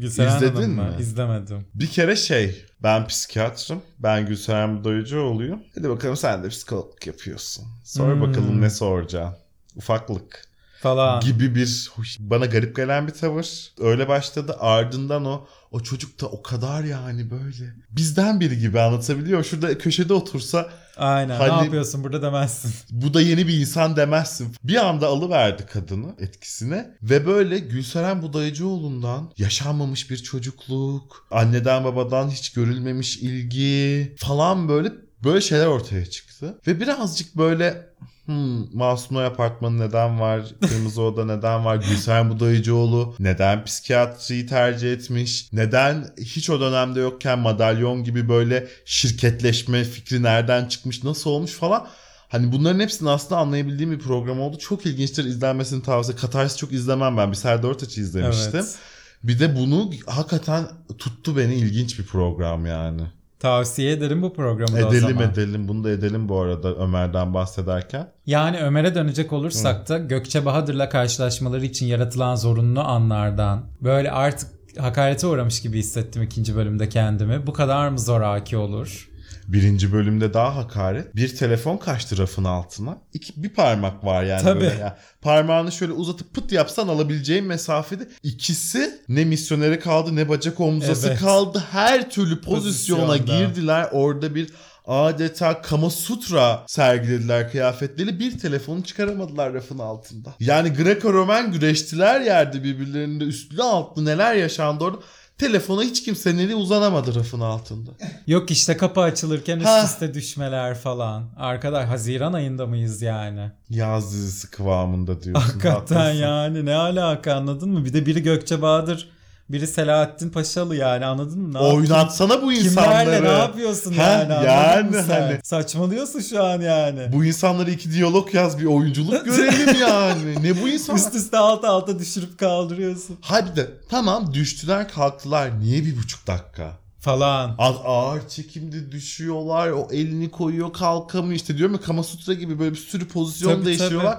[0.00, 0.82] Gülseren İzledin Hanım mı?
[0.82, 0.96] mi?
[1.00, 1.66] İzlemedim.
[1.74, 3.82] Bir kere şey ben psikiyatrım.
[3.98, 5.60] Ben Gülseren Budayıcıoğlu'yum.
[5.74, 7.64] Hadi bakalım sen de psikologluk yapıyorsun.
[7.84, 8.20] Sor Hmm.
[8.20, 9.36] bakalım ne soracaksın.
[9.76, 10.46] Ufaklık.
[10.82, 11.20] Falan.
[11.20, 13.72] gibi bir bana garip gelen bir tavır.
[13.80, 14.56] Öyle başladı.
[14.60, 19.44] Ardından o o çocuk da o kadar yani böyle bizden biri gibi anlatabiliyor.
[19.44, 21.36] Şurada köşede otursa Aynen.
[21.36, 22.72] Hani- Ne yapıyorsun burada demezsin.
[22.90, 24.54] bu da yeni bir insan demezsin.
[24.64, 32.52] Bir anda alıverdi kadını etkisine ve böyle Gülseren Budayıcıoğlu'ndan yaşanmamış bir çocukluk, anneden babadan hiç
[32.52, 34.92] görülmemiş ilgi falan böyle
[35.24, 36.58] böyle şeyler ortaya çıktı.
[36.66, 37.86] Ve birazcık böyle
[38.26, 40.42] hmm, Masum Oy Apartmanı neden var?
[40.60, 41.76] Kırmızı Oda neden var?
[41.76, 45.52] Gülseren Budayıcıoğlu neden psikiyatriyi tercih etmiş?
[45.52, 51.04] Neden hiç o dönemde yokken madalyon gibi böyle şirketleşme fikri nereden çıkmış?
[51.04, 51.88] Nasıl olmuş falan?
[52.28, 54.58] Hani bunların hepsini aslında anlayabildiğim bir program oldu.
[54.58, 56.16] Çok ilginçtir izlenmesini tavsiye.
[56.16, 57.30] Katarsis çok izlemem ben.
[57.30, 58.50] Bir Serdar Ortaç'ı izlemiştim.
[58.54, 58.74] Evet.
[59.22, 63.02] Bir de bunu hakikaten tuttu beni ilginç bir program yani.
[63.40, 65.30] Tavsiye ederim bu programı da o Edelim zaman.
[65.30, 65.68] edelim.
[65.68, 68.08] Bunu da edelim bu arada Ömer'den bahsederken.
[68.26, 75.26] Yani Ömer'e dönecek olursak da Gökçe Bahadır'la karşılaşmaları için yaratılan zorunlu anlardan böyle artık hakarete
[75.26, 77.46] uğramış gibi hissettim ikinci bölümde kendimi.
[77.46, 79.08] Bu kadar mı zoraki olur?
[79.48, 81.16] Birinci bölümde daha hakaret.
[81.16, 82.98] Bir telefon kaçtı rafın altına.
[83.12, 84.60] İki, bir parmak var yani Tabii.
[84.60, 84.74] böyle.
[84.80, 84.98] ya.
[85.22, 88.08] Parmağını şöyle uzatıp pıt yapsan alabileceğin mesafede.
[88.22, 91.20] İkisi ne misyoneri kaldı ne bacak omzası Evet.
[91.20, 91.64] kaldı.
[91.70, 93.38] Her türlü pozisyona Pozisyonda.
[93.46, 93.88] girdiler.
[93.92, 94.48] Orada bir
[94.86, 98.20] adeta Kama Sutra sergilediler kıyafetleri.
[98.20, 100.34] Bir telefonu çıkaramadılar rafın altında.
[100.40, 104.98] Yani Greco-Romen güreştiler yerde birbirlerinde üstlü altlı neler yaşandı orada.
[105.38, 107.90] Telefona hiç kimsenin eli uzanamadı rafın altında.
[108.26, 111.24] Yok işte kapı açılırken üst üste düşmeler falan.
[111.36, 113.50] Arkadaş Haziran ayında mıyız yani?
[113.70, 115.42] Yaz dizisi kıvamında diyorsun.
[115.42, 116.22] Hakikaten haklısın.
[116.22, 117.84] yani ne alaka anladın mı?
[117.84, 119.08] Bir de biri Gökçe Bahadır,
[119.50, 121.54] biri Selahattin Paşalı yani anladın mı?
[121.54, 123.24] Ne Oynatsana bu Kimlerle insanları.
[123.24, 127.12] ne yapıyorsun Ha, yani anladın yani hani- Saçmalıyorsun şu an yani.
[127.12, 130.42] Bu insanlara iki diyalog yaz bir oyunculuk görelim yani.
[130.42, 130.98] Ne bu insanlar?
[131.00, 133.16] Üst üste alta alta düşürüp kaldırıyorsun.
[133.20, 135.60] Hadi de tamam düştüler kalktılar.
[135.60, 136.72] Niye bir buçuk dakika?
[137.00, 137.54] Falan.
[137.58, 139.68] Az ağır çekimde düşüyorlar.
[139.70, 141.34] O elini koyuyor kalkamıyor.
[141.34, 144.18] İşte diyorum ya Kama Sutra gibi böyle bir sürü pozisyon Tabii, değişiyorlar.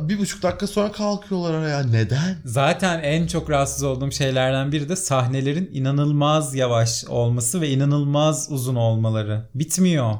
[0.00, 1.82] Bir buçuk dakika sonra kalkıyorlar araya.
[1.82, 2.36] Neden?
[2.44, 8.74] Zaten en çok rahatsız olduğum şeylerden biri de sahnelerin inanılmaz yavaş olması ve inanılmaz uzun
[8.74, 9.48] olmaları.
[9.54, 10.14] Bitmiyor.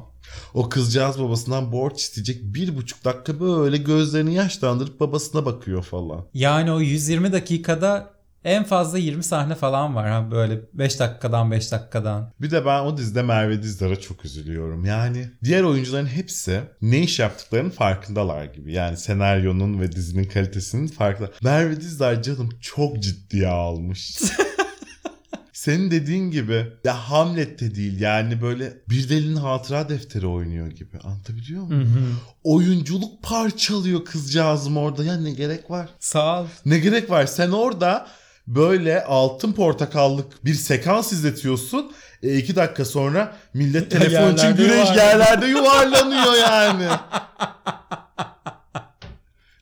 [0.53, 2.41] O kızcağız babasından borç isteyecek.
[2.43, 6.25] Bir buçuk dakika böyle gözlerini yaşlandırıp babasına bakıyor falan.
[6.33, 8.14] Yani o 120 dakikada
[8.45, 12.31] En fazla 20 sahne falan var ha böyle 5 dakikadan 5 dakikadan.
[12.41, 14.85] Bir de ben o dizide Merve Dizdar'a çok üzülüyorum.
[14.85, 18.73] Yani diğer oyuncuların hepsi ne iş yaptıklarının farkındalar gibi.
[18.73, 21.29] Yani senaryonun ve dizinin kalitesinin farkında.
[21.43, 24.17] Merve Dizdar canım çok ciddiye almış.
[25.53, 30.97] Senin dediğin gibi ya Hamlet de değil yani böyle bir delinin hatıra defteri oynuyor gibi.
[31.03, 32.19] Anlatabiliyor muyum?
[32.43, 35.03] Oyunculuk parçalıyor kızcağızım orada.
[35.03, 35.89] Ya ne gerek var?
[35.99, 36.47] Sağ ol.
[36.65, 37.25] Ne gerek var?
[37.25, 38.07] Sen orada
[38.47, 41.91] böyle altın portakallık bir sekans izletiyorsun.
[42.23, 44.95] E, iki dakika sonra millet telefon için yuvarlanıyor.
[44.95, 46.87] yerlerde yuvarlanıyor yani.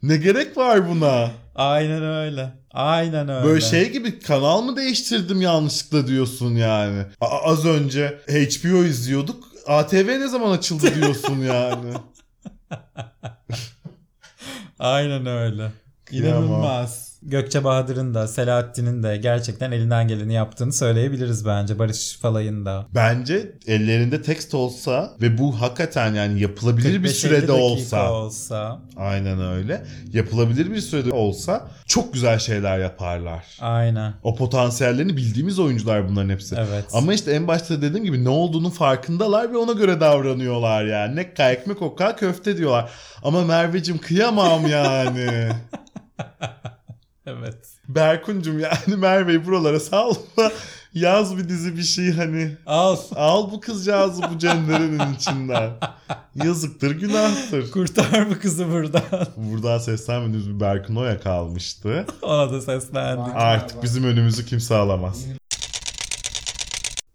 [0.04, 1.32] ne gerek var buna?
[1.56, 2.54] Aynen öyle.
[2.72, 3.46] Aynen öyle.
[3.48, 7.04] Böyle şey gibi kanal mı değiştirdim yanlışlıkla diyorsun yani.
[7.22, 9.44] A- az önce HBO izliyorduk.
[9.68, 11.94] ATV ne zaman açıldı diyorsun yani.
[14.80, 15.72] Aynen öyle.
[16.06, 16.62] Kıyamam.
[17.26, 21.80] Gökçe Bahadır'ın da Selahattin'in de gerçekten elinden geleni yaptığını söyleyebiliriz bence.
[21.80, 22.86] Barış Falay'ın da.
[22.96, 28.12] Bence ellerinde tekst olsa ve bu hakikaten yani yapılabilir bir 45-50 sürede olsa.
[28.14, 28.80] olsa.
[28.98, 29.84] Aynen öyle.
[30.14, 33.46] Yapılabilir bir sürede olsa çok güzel şeyler yaparlar.
[33.62, 34.14] Aynen.
[34.24, 36.56] O potansiyellerini bildiğimiz oyuncular bunların hepsi.
[36.56, 36.86] Evet.
[36.94, 41.16] Ama işte en başta dediğim gibi ne olduğunun farkındalar ve ona göre davranıyorlar yani.
[41.16, 42.90] Ne ekmek o ka köfte diyorlar.
[43.24, 45.50] Ama Merveciğim kıyamam yani.
[47.26, 47.58] Evet.
[47.88, 50.52] Berkuncum yani Merve'yi buralara salma.
[50.94, 52.58] Yaz bir dizi bir şey hani.
[52.66, 52.98] Al.
[53.16, 55.72] Al bu kızcağızı bu cenderinin içinden.
[56.36, 57.72] Yazıktır günahtır.
[57.72, 59.28] Kurtar bu kızı buradan.
[59.38, 62.06] Buradan seslenmediğimiz bir Berkun Oya kalmıştı.
[62.22, 63.36] Ona da seslendik.
[63.36, 65.26] Artık bizim önümüzü kimse alamaz.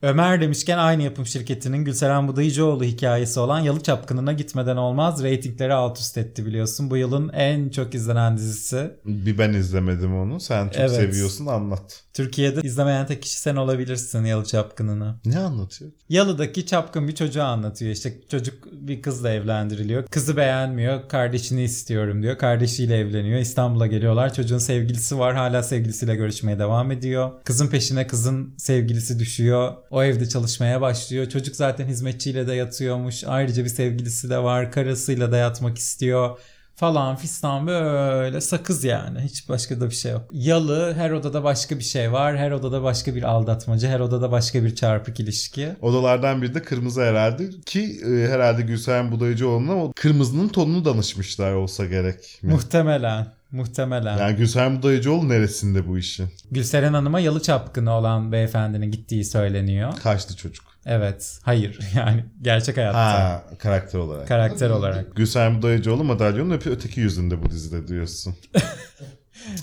[0.03, 5.23] Ömer demişken aynı yapım şirketinin Gülseren Budayıcıoğlu hikayesi olan Yalı Çapkını'na gitmeden olmaz.
[5.23, 6.91] Reytingleri alt üst etti biliyorsun.
[6.91, 8.91] Bu yılın en çok izlenen dizisi.
[9.05, 10.41] Bir ben izlemedim onu.
[10.41, 10.91] Sen çok Evet.
[10.91, 12.03] seviyorsun anlat.
[12.15, 15.15] Türkiye'de izlemeyen tek kişi sen olabilirsin Yalı Çapkını'nı.
[15.25, 15.91] Ne anlatıyor?
[16.09, 17.93] Yalı'daki çapkın bir çocuğu anlatıyor.
[17.93, 20.07] İşte çocuk bir kızla evlendiriliyor.
[20.07, 21.09] Kızı beğenmiyor.
[21.09, 22.39] Kardeşini istiyorum diyor.
[22.39, 23.41] Kardeşiyle evleniyor.
[23.41, 24.35] İstanbul'a geliyorlar.
[24.35, 25.35] Çocuğun sevgilisi var.
[25.35, 27.31] Hala sevgilisiyle görüşmeye devam ediyor.
[27.45, 29.75] Kızın peşine kızın sevgilisi düşüyor.
[29.91, 31.29] O evde çalışmaya başlıyor.
[31.29, 33.25] Çocuk zaten hizmetçiyle de yatıyormuş.
[33.25, 34.73] Ayrıca bir sevgilisi de var.
[34.73, 36.39] Karısıyla da yatmak istiyor
[36.79, 39.21] falan fistan böyle sakız yani.
[39.21, 40.23] Hiç başka da bir şey yok.
[40.33, 42.39] Yalı her odada başka bir şey var.
[42.39, 43.87] Her odada başka bir aldatmacı.
[43.87, 45.69] Her odada başka bir çarpık ilişki.
[45.83, 51.87] Odalardan biri de kırmızı herhalde ki e, herhalde Gülseren Budayıcıoğlu'na o kırmızının tonunu danışmışlar olsa
[51.87, 52.53] gerek mi?
[52.53, 53.38] Muhtemelen.
[53.53, 54.19] Muhtemelen.
[54.19, 56.29] Yani Gülseren Budayıcıoğlu neresinde bu işin?
[56.51, 59.93] Gülseren Hanım'a yalı çapkını olan beyefendinin gittiği söyleniyor.
[60.03, 60.65] Kaçtı çocuk?
[60.87, 61.39] Evet.
[61.43, 61.79] Hayır.
[61.97, 62.99] Yani gerçek hayatta.
[62.99, 64.29] Ha karakter olarak.
[64.29, 65.17] Karakter olarak.
[65.17, 68.35] Gülseren Budayıcıoğlu madalyonun öpe öteki yüzünde bu dizide diyorsun.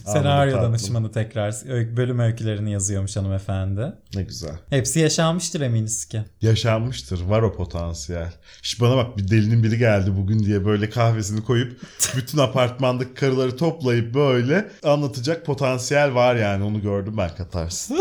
[0.05, 1.55] Senaryo danışmanı tekrar
[1.97, 3.93] bölüm öykülerini yazıyormuş hanımefendi.
[4.15, 4.57] Ne güzel.
[4.69, 6.21] Hepsi yaşanmıştır eminiz ki.
[6.41, 7.21] Yaşanmıştır.
[7.21, 8.33] Var o potansiyel.
[8.61, 11.81] Şimdi bana bak bir delinin biri geldi bugün diye böyle kahvesini koyup
[12.17, 16.63] bütün apartmandaki karıları toplayıp böyle anlatacak potansiyel var yani.
[16.63, 17.95] Onu gördüm ben Katarsis'te.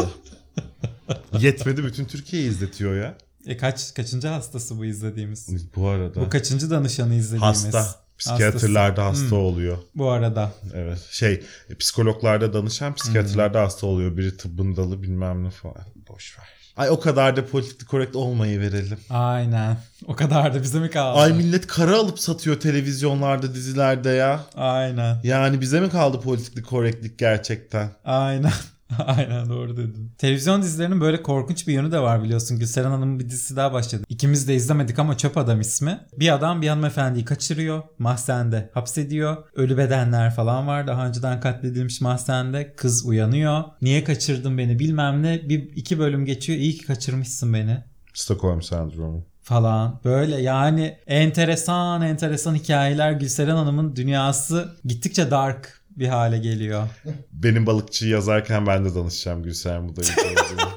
[1.38, 3.14] Yetmedi bütün Türkiye'yi izletiyor ya.
[3.46, 5.48] E kaç kaçıncı hastası bu izlediğimiz?
[5.76, 6.20] Bu arada.
[6.20, 7.64] Bu kaçıncı danışanı izlediğimiz?
[7.64, 8.03] hasta.
[8.18, 9.38] Psikiyatrlarda hasta Hmm.
[9.38, 9.78] oluyor.
[9.94, 10.52] Bu arada.
[10.74, 10.98] Evet.
[11.10, 11.42] Şey
[11.78, 14.16] psikologlarda danışan psikiyatrlarda hasta oluyor.
[14.16, 15.84] Biri tıbbın dalı bilmem ne falan.
[16.08, 16.44] Boş ver.
[16.76, 18.98] Ay o kadar da politik korrekt olmayı verelim.
[19.10, 19.76] Aynen.
[20.06, 21.18] O kadar da bize mi kaldı?
[21.18, 24.40] Ay millet kara alıp satıyor televizyonlarda, dizilerde ya.
[24.54, 25.20] Aynen.
[25.22, 27.90] Yani bize mi kaldı politiklik, korrektlik gerçekten?
[28.04, 28.52] Aynen.
[29.06, 30.12] Aynen doğru dedin.
[30.18, 32.58] Televizyon dizilerinin böyle korkunç bir yönü de var biliyorsun.
[32.58, 34.02] Gülseren Hanım'ın bir dizisi daha başladı.
[34.08, 36.00] İkimiz de izlemedik ama Çöp Adam ismi.
[36.18, 37.82] Bir adam bir hanımefendiyi kaçırıyor.
[37.98, 39.36] Mahzende hapsediyor.
[39.54, 40.86] Ölü bedenler falan var.
[40.86, 42.74] Daha önceden katledilmiş mahzende.
[42.76, 43.62] Kız uyanıyor.
[43.82, 45.48] Niye kaçırdın beni bilmem ne.
[45.48, 46.58] Bir iki bölüm geçiyor.
[46.58, 49.26] İyi ki kaçırmışsın beni Stockholm sendromu.
[49.42, 50.00] falan.
[50.04, 53.12] Böyle yani enteresan enteresan hikayeler.
[53.12, 56.88] Gülseren Hanım'ın dünyası gittikçe dark bir hale geliyor.
[57.32, 60.64] Benim balıkçıyı yazarken ben de danışacağım Gülseren Budayıcıoğlu'na.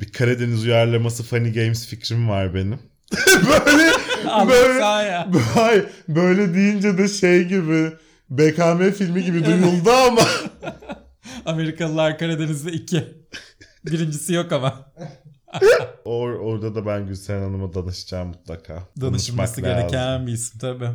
[0.00, 2.78] bir Karadeniz uyarlaması Funny Games fikrim var benim.
[3.48, 3.92] böyle
[4.48, 4.84] böyle.
[5.54, 7.92] Hayır, böyle deyince de şey gibi
[8.30, 10.20] BKM filmi gibi duyuldu ama
[11.46, 13.04] Amerikalılar Karadeniz'de iki.
[13.86, 14.92] Birincisi yok ama.
[16.04, 18.74] Or, orada da ben Gülseren Hanım'a danışacağım mutlaka.
[19.00, 20.26] Danışılması Danışmak gereken lazım.
[20.26, 20.88] bir isim tabii.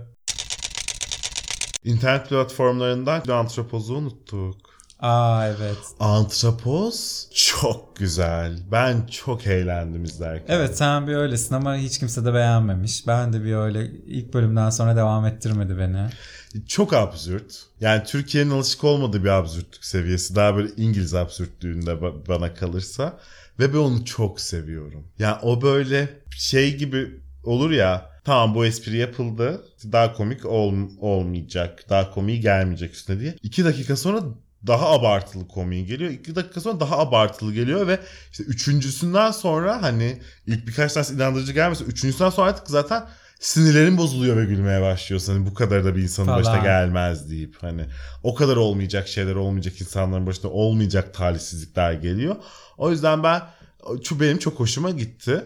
[1.86, 4.56] İnternet platformlarından antropoz'u unuttuk.
[5.00, 5.78] Aa evet.
[6.00, 8.60] Antrapoz çok güzel.
[8.72, 10.56] Ben çok eğlendim izlerken.
[10.56, 13.08] Evet sen bir öylesin ama hiç kimse de beğenmemiş.
[13.08, 16.08] Ben de bir öyle ilk bölümden sonra devam ettirmedi beni.
[16.68, 17.64] Çok absürt.
[17.82, 20.36] Yani Türkiye'nin alışık olmadığı bir absürtlük seviyesi.
[20.36, 23.20] Daha böyle İngiliz absürtlüğünde ba- bana kalırsa.
[23.60, 25.04] Ve ben onu çok seviyorum.
[25.20, 28.15] Yani o böyle şey gibi olur ya.
[28.26, 29.66] Tamam bu espri yapıldı.
[29.92, 31.86] Daha komik ol- olmayacak.
[31.90, 33.36] Daha komiği gelmeyecek üstüne diye.
[33.44, 34.22] İki dakika sonra
[34.68, 36.12] daha abartılı komiği geliyor.
[36.12, 38.00] İki dakika sonra daha abartılı geliyor ve
[38.32, 43.06] işte üçüncüsünden sonra hani ilk birkaç tanesi inandırıcı gelmese üçüncüsünden sonra artık zaten
[43.40, 45.34] sinirlerin bozuluyor ve gülmeye başlıyorsun.
[45.34, 46.40] Hani bu kadar da bir insanın Falan.
[46.40, 47.86] başına gelmez deyip hani
[48.24, 52.36] o kadar olmayacak şeyler olmayacak insanların başına olmayacak talihsizlikler geliyor.
[52.78, 53.42] O yüzden ben
[54.04, 55.44] şu benim çok hoşuma gitti.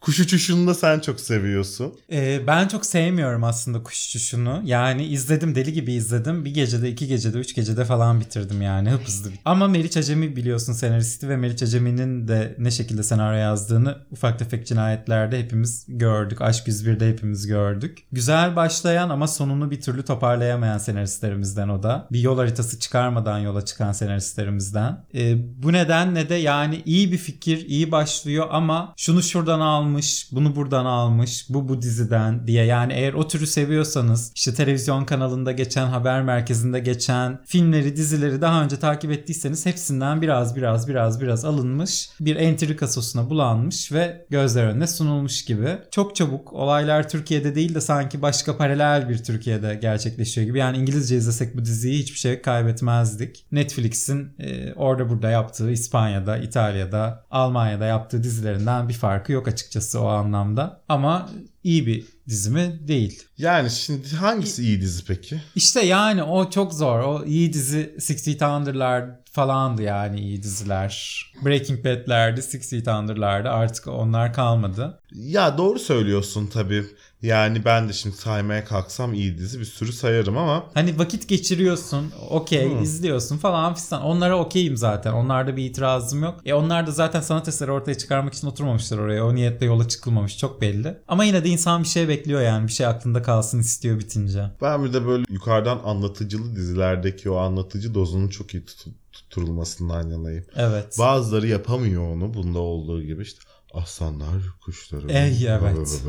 [0.00, 1.94] Kuş uçuşunu da sen çok seviyorsun.
[2.12, 4.62] Ee, ben çok sevmiyorum aslında kuş uçuşunu.
[4.64, 6.44] Yani izledim deli gibi izledim.
[6.44, 9.30] Bir gecede, iki gecede, üç gecede falan bitirdim yani hıp hızlı.
[9.44, 14.66] Ama Meriç Acemi biliyorsun senaristi ve Meriç Acemi'nin de ne şekilde senaryo yazdığını ufak tefek
[14.66, 16.40] cinayetlerde hepimiz gördük.
[16.40, 17.98] Aşk 101'de hepimiz gördük.
[18.12, 22.06] Güzel başlayan ama sonunu bir türlü toparlayamayan senaristlerimizden o da.
[22.12, 25.04] Bir yol haritası çıkarmadan yola çıkan senaristlerimizden.
[25.14, 29.60] Ee, bu nedenle de yani iyi bir fikir, iyi başlıyor ama şunu şuradan
[29.90, 32.64] almış, bunu buradan almış, bu bu diziden diye.
[32.64, 38.64] Yani eğer o türü seviyorsanız işte televizyon kanalında geçen, haber merkezinde geçen filmleri, dizileri daha
[38.64, 44.64] önce takip ettiyseniz hepsinden biraz biraz biraz biraz alınmış bir entrika sosuna bulanmış ve gözler
[44.64, 45.78] önüne sunulmuş gibi.
[45.90, 50.58] Çok çabuk olaylar Türkiye'de değil de sanki başka paralel bir Türkiye'de gerçekleşiyor gibi.
[50.58, 53.44] Yani İngilizce izlesek bu diziyi hiçbir şey kaybetmezdik.
[53.52, 60.06] Netflix'in e, orada burada yaptığı İspanya'da, İtalya'da, Almanya'da yaptığı dizilerinden bir farkı yok açıkçası o
[60.06, 60.84] anlamda.
[60.88, 61.30] Ama
[61.64, 62.80] iyi bir dizi mi?
[62.88, 63.22] Değil.
[63.40, 65.40] Yani şimdi hangisi iyi dizi peki?
[65.54, 67.00] İşte yani o çok zor.
[67.00, 71.22] O iyi dizi Six Feet Under'lar falandı yani iyi diziler.
[71.44, 73.48] Breaking Bad'lerdi, Six Feet Under'lardı.
[73.48, 74.98] Artık onlar kalmadı.
[75.14, 76.84] Ya doğru söylüyorsun tabii.
[77.22, 82.12] Yani ben de şimdi saymaya kalksam iyi dizi bir sürü sayarım ama Hani vakit geçiriyorsun,
[82.30, 82.82] okey, Hmm.
[82.82, 84.02] izliyorsun falan fistan.
[84.02, 85.12] Onlara okeyim zaten.
[85.12, 86.40] Onlarda bir itirazım yok.
[86.44, 89.26] E onlar da zaten sanat eseri ortaya çıkarmak için oturmamışlar oraya.
[89.26, 90.98] O niyetle yola çıkılmamış çok belli.
[91.08, 92.66] Ama yine de insan bir şey bekliyor yani.
[92.66, 94.44] Bir şey aklında kalsın istiyor bitince.
[94.62, 100.44] ben bir de böyle yukarıdan anlatıcılı dizilerdeki o anlatıcı dozunun çok iyi tut- tutturulmasından yanayım.
[100.56, 100.98] Evet.
[100.98, 103.40] Bazıları yapamıyor onu bunda olduğu gibi işte
[103.74, 104.28] aslanlar
[104.64, 105.12] kuşları.
[105.12, 106.02] Ey, evet.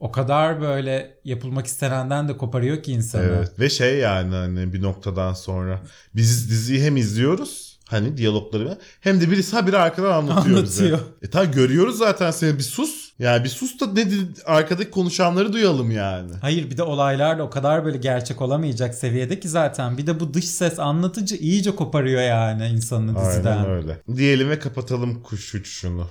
[0.00, 3.22] O kadar böyle yapılmak istenenden de koparıyor ki insanı.
[3.22, 5.82] Evet ve şey yani hani bir noktadan sonra
[6.16, 10.98] biz diziyi hem izliyoruz hani diyalogları hem de birisi ha biri arkadan anlatıyor, Anlatıyor.
[10.98, 11.00] bize.
[11.22, 13.03] E tabi görüyoruz zaten seni bir sus.
[13.18, 14.06] Yani bir sus da ne
[14.46, 16.30] arkadaki konuşanları duyalım yani.
[16.40, 19.98] Hayır bir de olaylar da o kadar böyle gerçek olamayacak seviyede ki zaten.
[19.98, 23.56] Bir de bu dış ses anlatıcı iyice koparıyor yani insanı diziden.
[23.56, 24.02] Aynen öyle.
[24.16, 26.08] Diyelim ve kapatalım kuş uçuşunu.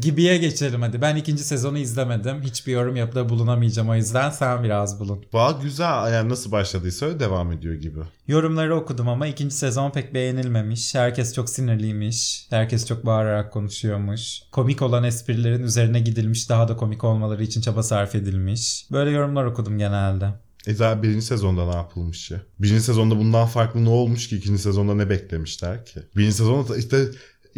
[0.00, 1.02] Gibiye geçelim hadi.
[1.02, 2.42] Ben ikinci sezonu izlemedim.
[2.42, 5.24] Hiçbir yorum yapıda bulunamayacağım o yüzden sen biraz bulun.
[5.32, 7.98] Bağ güzel yani nasıl başladıysa öyle devam ediyor gibi.
[8.28, 10.94] Yorumları okudum ama ikinci sezon pek beğenilmemiş.
[10.94, 12.46] Herkes çok sinirliymiş.
[12.50, 14.42] Herkes çok bağırarak konuşuyormuş.
[14.52, 16.48] Komik olan esprilerin üzerine gidilmiş.
[16.48, 18.86] Daha da komik olmaları için çaba sarf edilmiş.
[18.92, 20.28] Böyle yorumlar okudum genelde.
[20.66, 22.40] E zaten birinci sezonda ne yapılmış ya?
[22.58, 24.36] Birinci sezonda bundan farklı ne olmuş ki?
[24.36, 26.00] ikinci sezonda ne beklemişler ki?
[26.16, 27.06] Birinci sezonda da işte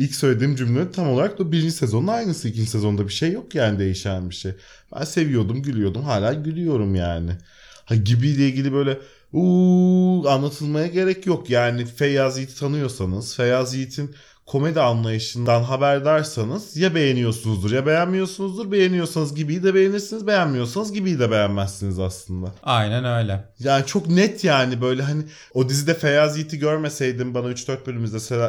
[0.01, 2.49] ilk söylediğim cümle tam olarak da birinci sezonun aynısı.
[2.49, 4.53] İkinci sezonda bir şey yok yani değişen bir şey.
[4.97, 6.03] Ben seviyordum, gülüyordum.
[6.03, 7.31] Hala gülüyorum yani.
[7.85, 8.99] Ha gibiyle ilgili böyle
[9.33, 11.51] uuu anlatılmaya gerek yok.
[11.51, 14.15] Yani Feyyaz Yiğit'i tanıyorsanız, Feyyaz Yiğit'in
[14.51, 18.73] komedi anlayışından haberdarsanız ya beğeniyorsunuzdur ya beğenmiyorsunuzdur.
[18.73, 22.47] Beğeniyorsanız Gibi'yi de beğenirsiniz, beğenmiyorsanız Gibi'yi de beğenmezsiniz aslında.
[22.63, 23.45] Aynen öyle.
[23.59, 25.23] Yani çok net yani böyle hani
[25.55, 28.05] o dizide Feyyaz Yiğit'i görmeseydim bana 3-4 bölüm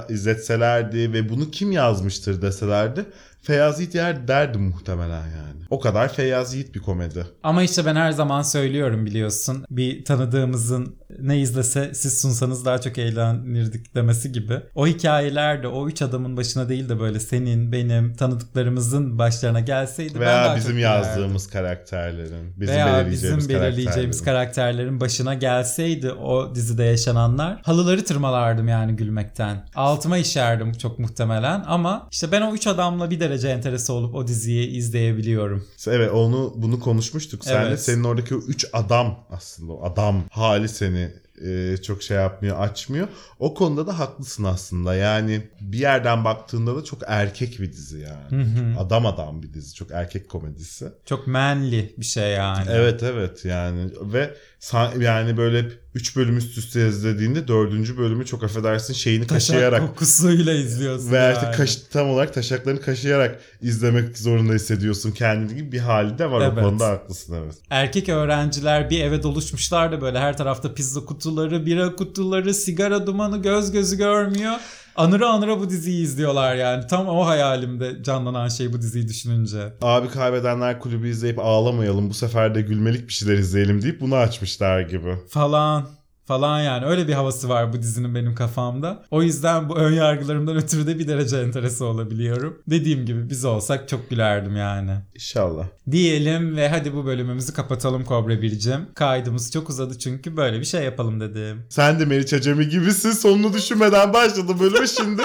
[0.10, 3.06] izletselerdi ve bunu kim yazmıştır deselerdi
[3.42, 5.62] Feyyaz Yiğit yer derdim muhtemelen yani.
[5.70, 7.26] O kadar Feyyaz Yiğit bir komedi.
[7.44, 9.66] Ama işte ben her zaman söylüyorum biliyorsun.
[9.70, 14.60] Bir tanıdığımızın ne izlese siz sunsanız daha çok eğlenirdik demesi gibi.
[14.76, 20.14] O hikayeler de o üç adamın başına değil de böyle senin, benim, tanıdıklarımızın başlarına gelseydi
[20.16, 21.08] ben daha Veya çok bizim gülerdim.
[21.10, 25.00] yazdığımız karakterlerin, bizim Veya belirleyeceğimiz, bizim belirleyeceğimiz karakterlerin.
[25.00, 29.66] başına gelseydi o dizide yaşananlar halıları tırmalardım yani gülmekten.
[29.76, 34.28] Altıma işerdim çok muhtemelen ama işte ben o üç adamla bir derece enterese olup o
[34.28, 35.68] diziyi izleyebiliyorum.
[35.88, 37.46] Evet onu bunu konuşmuştuk.
[37.46, 37.82] Sen Evet.
[37.82, 41.12] senin oradaki o üç adam aslında o adam hali seni
[41.46, 43.08] e, çok şey yapmıyor, açmıyor.
[43.40, 44.96] O konuda da haklısın aslında.
[44.96, 48.78] Yani bir yerden baktığında da çok erkek bir dizi yani.
[48.80, 49.76] Adam adam bir dizi.
[49.76, 50.86] Çok erkek komedisi.
[51.06, 52.70] Çok manly bir şey yani.
[52.72, 54.36] Evet evet yani ve
[54.99, 57.97] yani böyle 3 bölüm üst üste izlediğinde 4.
[57.97, 61.26] bölümü çok affedersin şeyini kaşıyarak Taşak kokusuyla izliyorsun ve yani.
[61.38, 66.41] artık kaş- tam olarak taşaklarını kaşıyarak izlemek zorunda hissediyorsun kendini gibi bir hali de var
[66.41, 66.57] Evet.
[66.57, 67.55] o konuda haklısın evet.
[67.70, 73.41] Erkek öğrenciler bir eve doluşmuşlar da böyle her tarafta pizza kutuları, bira kutuları, sigara dumanı
[73.41, 74.53] göz gözü görmüyor.
[74.96, 76.88] Anıra anıra bu diziyi izliyorlar yani.
[76.88, 79.74] Tam o hayalimde canlanan şey bu diziyi düşününce.
[79.82, 84.82] Abi kaybedenler kulübü izleyip ağlamayalım bu sefer de gülmelik bir şeyler izleyelim deyip bunu açmışlar
[84.82, 85.16] gibi.
[85.30, 85.88] Falan
[86.26, 89.03] falan yani öyle bir havası var bu dizinin benim kafamda.
[89.11, 92.61] O yüzden bu ön yargılarımdan ötürü de bir derece enterese olabiliyorum.
[92.67, 94.91] Dediğim gibi biz olsak çok gülerdim yani.
[95.15, 95.65] İnşallah.
[95.91, 98.88] Diyelim ve hadi bu bölümümüzü kapatalım Kobra Bircim.
[98.95, 101.65] Kaydımız çok uzadı çünkü böyle bir şey yapalım dedim.
[101.69, 105.22] Sen de Meriç Acemi gibisin sonunu düşünmeden başladı bölüme şimdi.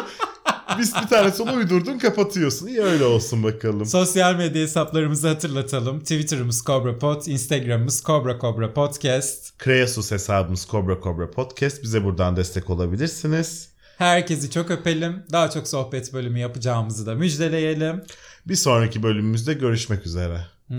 [0.78, 2.66] Biz bir tane sonu uydurdun kapatıyorsun.
[2.66, 3.86] İyi öyle olsun bakalım.
[3.86, 6.00] Sosyal medya hesaplarımızı hatırlatalım.
[6.00, 9.58] Twitter'ımız CobraPod, Instagram'ımız Cobra Cobra Podcast.
[9.58, 11.82] Kreasus hesabımız Cobra Cobra Podcast.
[11.82, 13.68] Bize buradan destek olabilirsiniz.
[13.98, 15.22] Herkesi çok öpelim.
[15.32, 18.02] Daha çok sohbet bölümü yapacağımızı da müjdeleyelim.
[18.46, 20.46] Bir sonraki bölümümüzde görüşmek üzere.
[20.68, 20.78] Hmm.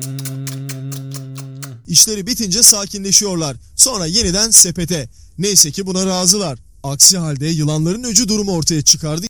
[1.87, 3.57] İşleri bitince sakinleşiyorlar.
[3.75, 5.09] Sonra yeniden sepete.
[5.37, 6.59] Neyse ki buna razılar.
[6.83, 9.27] Aksi halde yılanların öcü durumu ortaya çıkardı.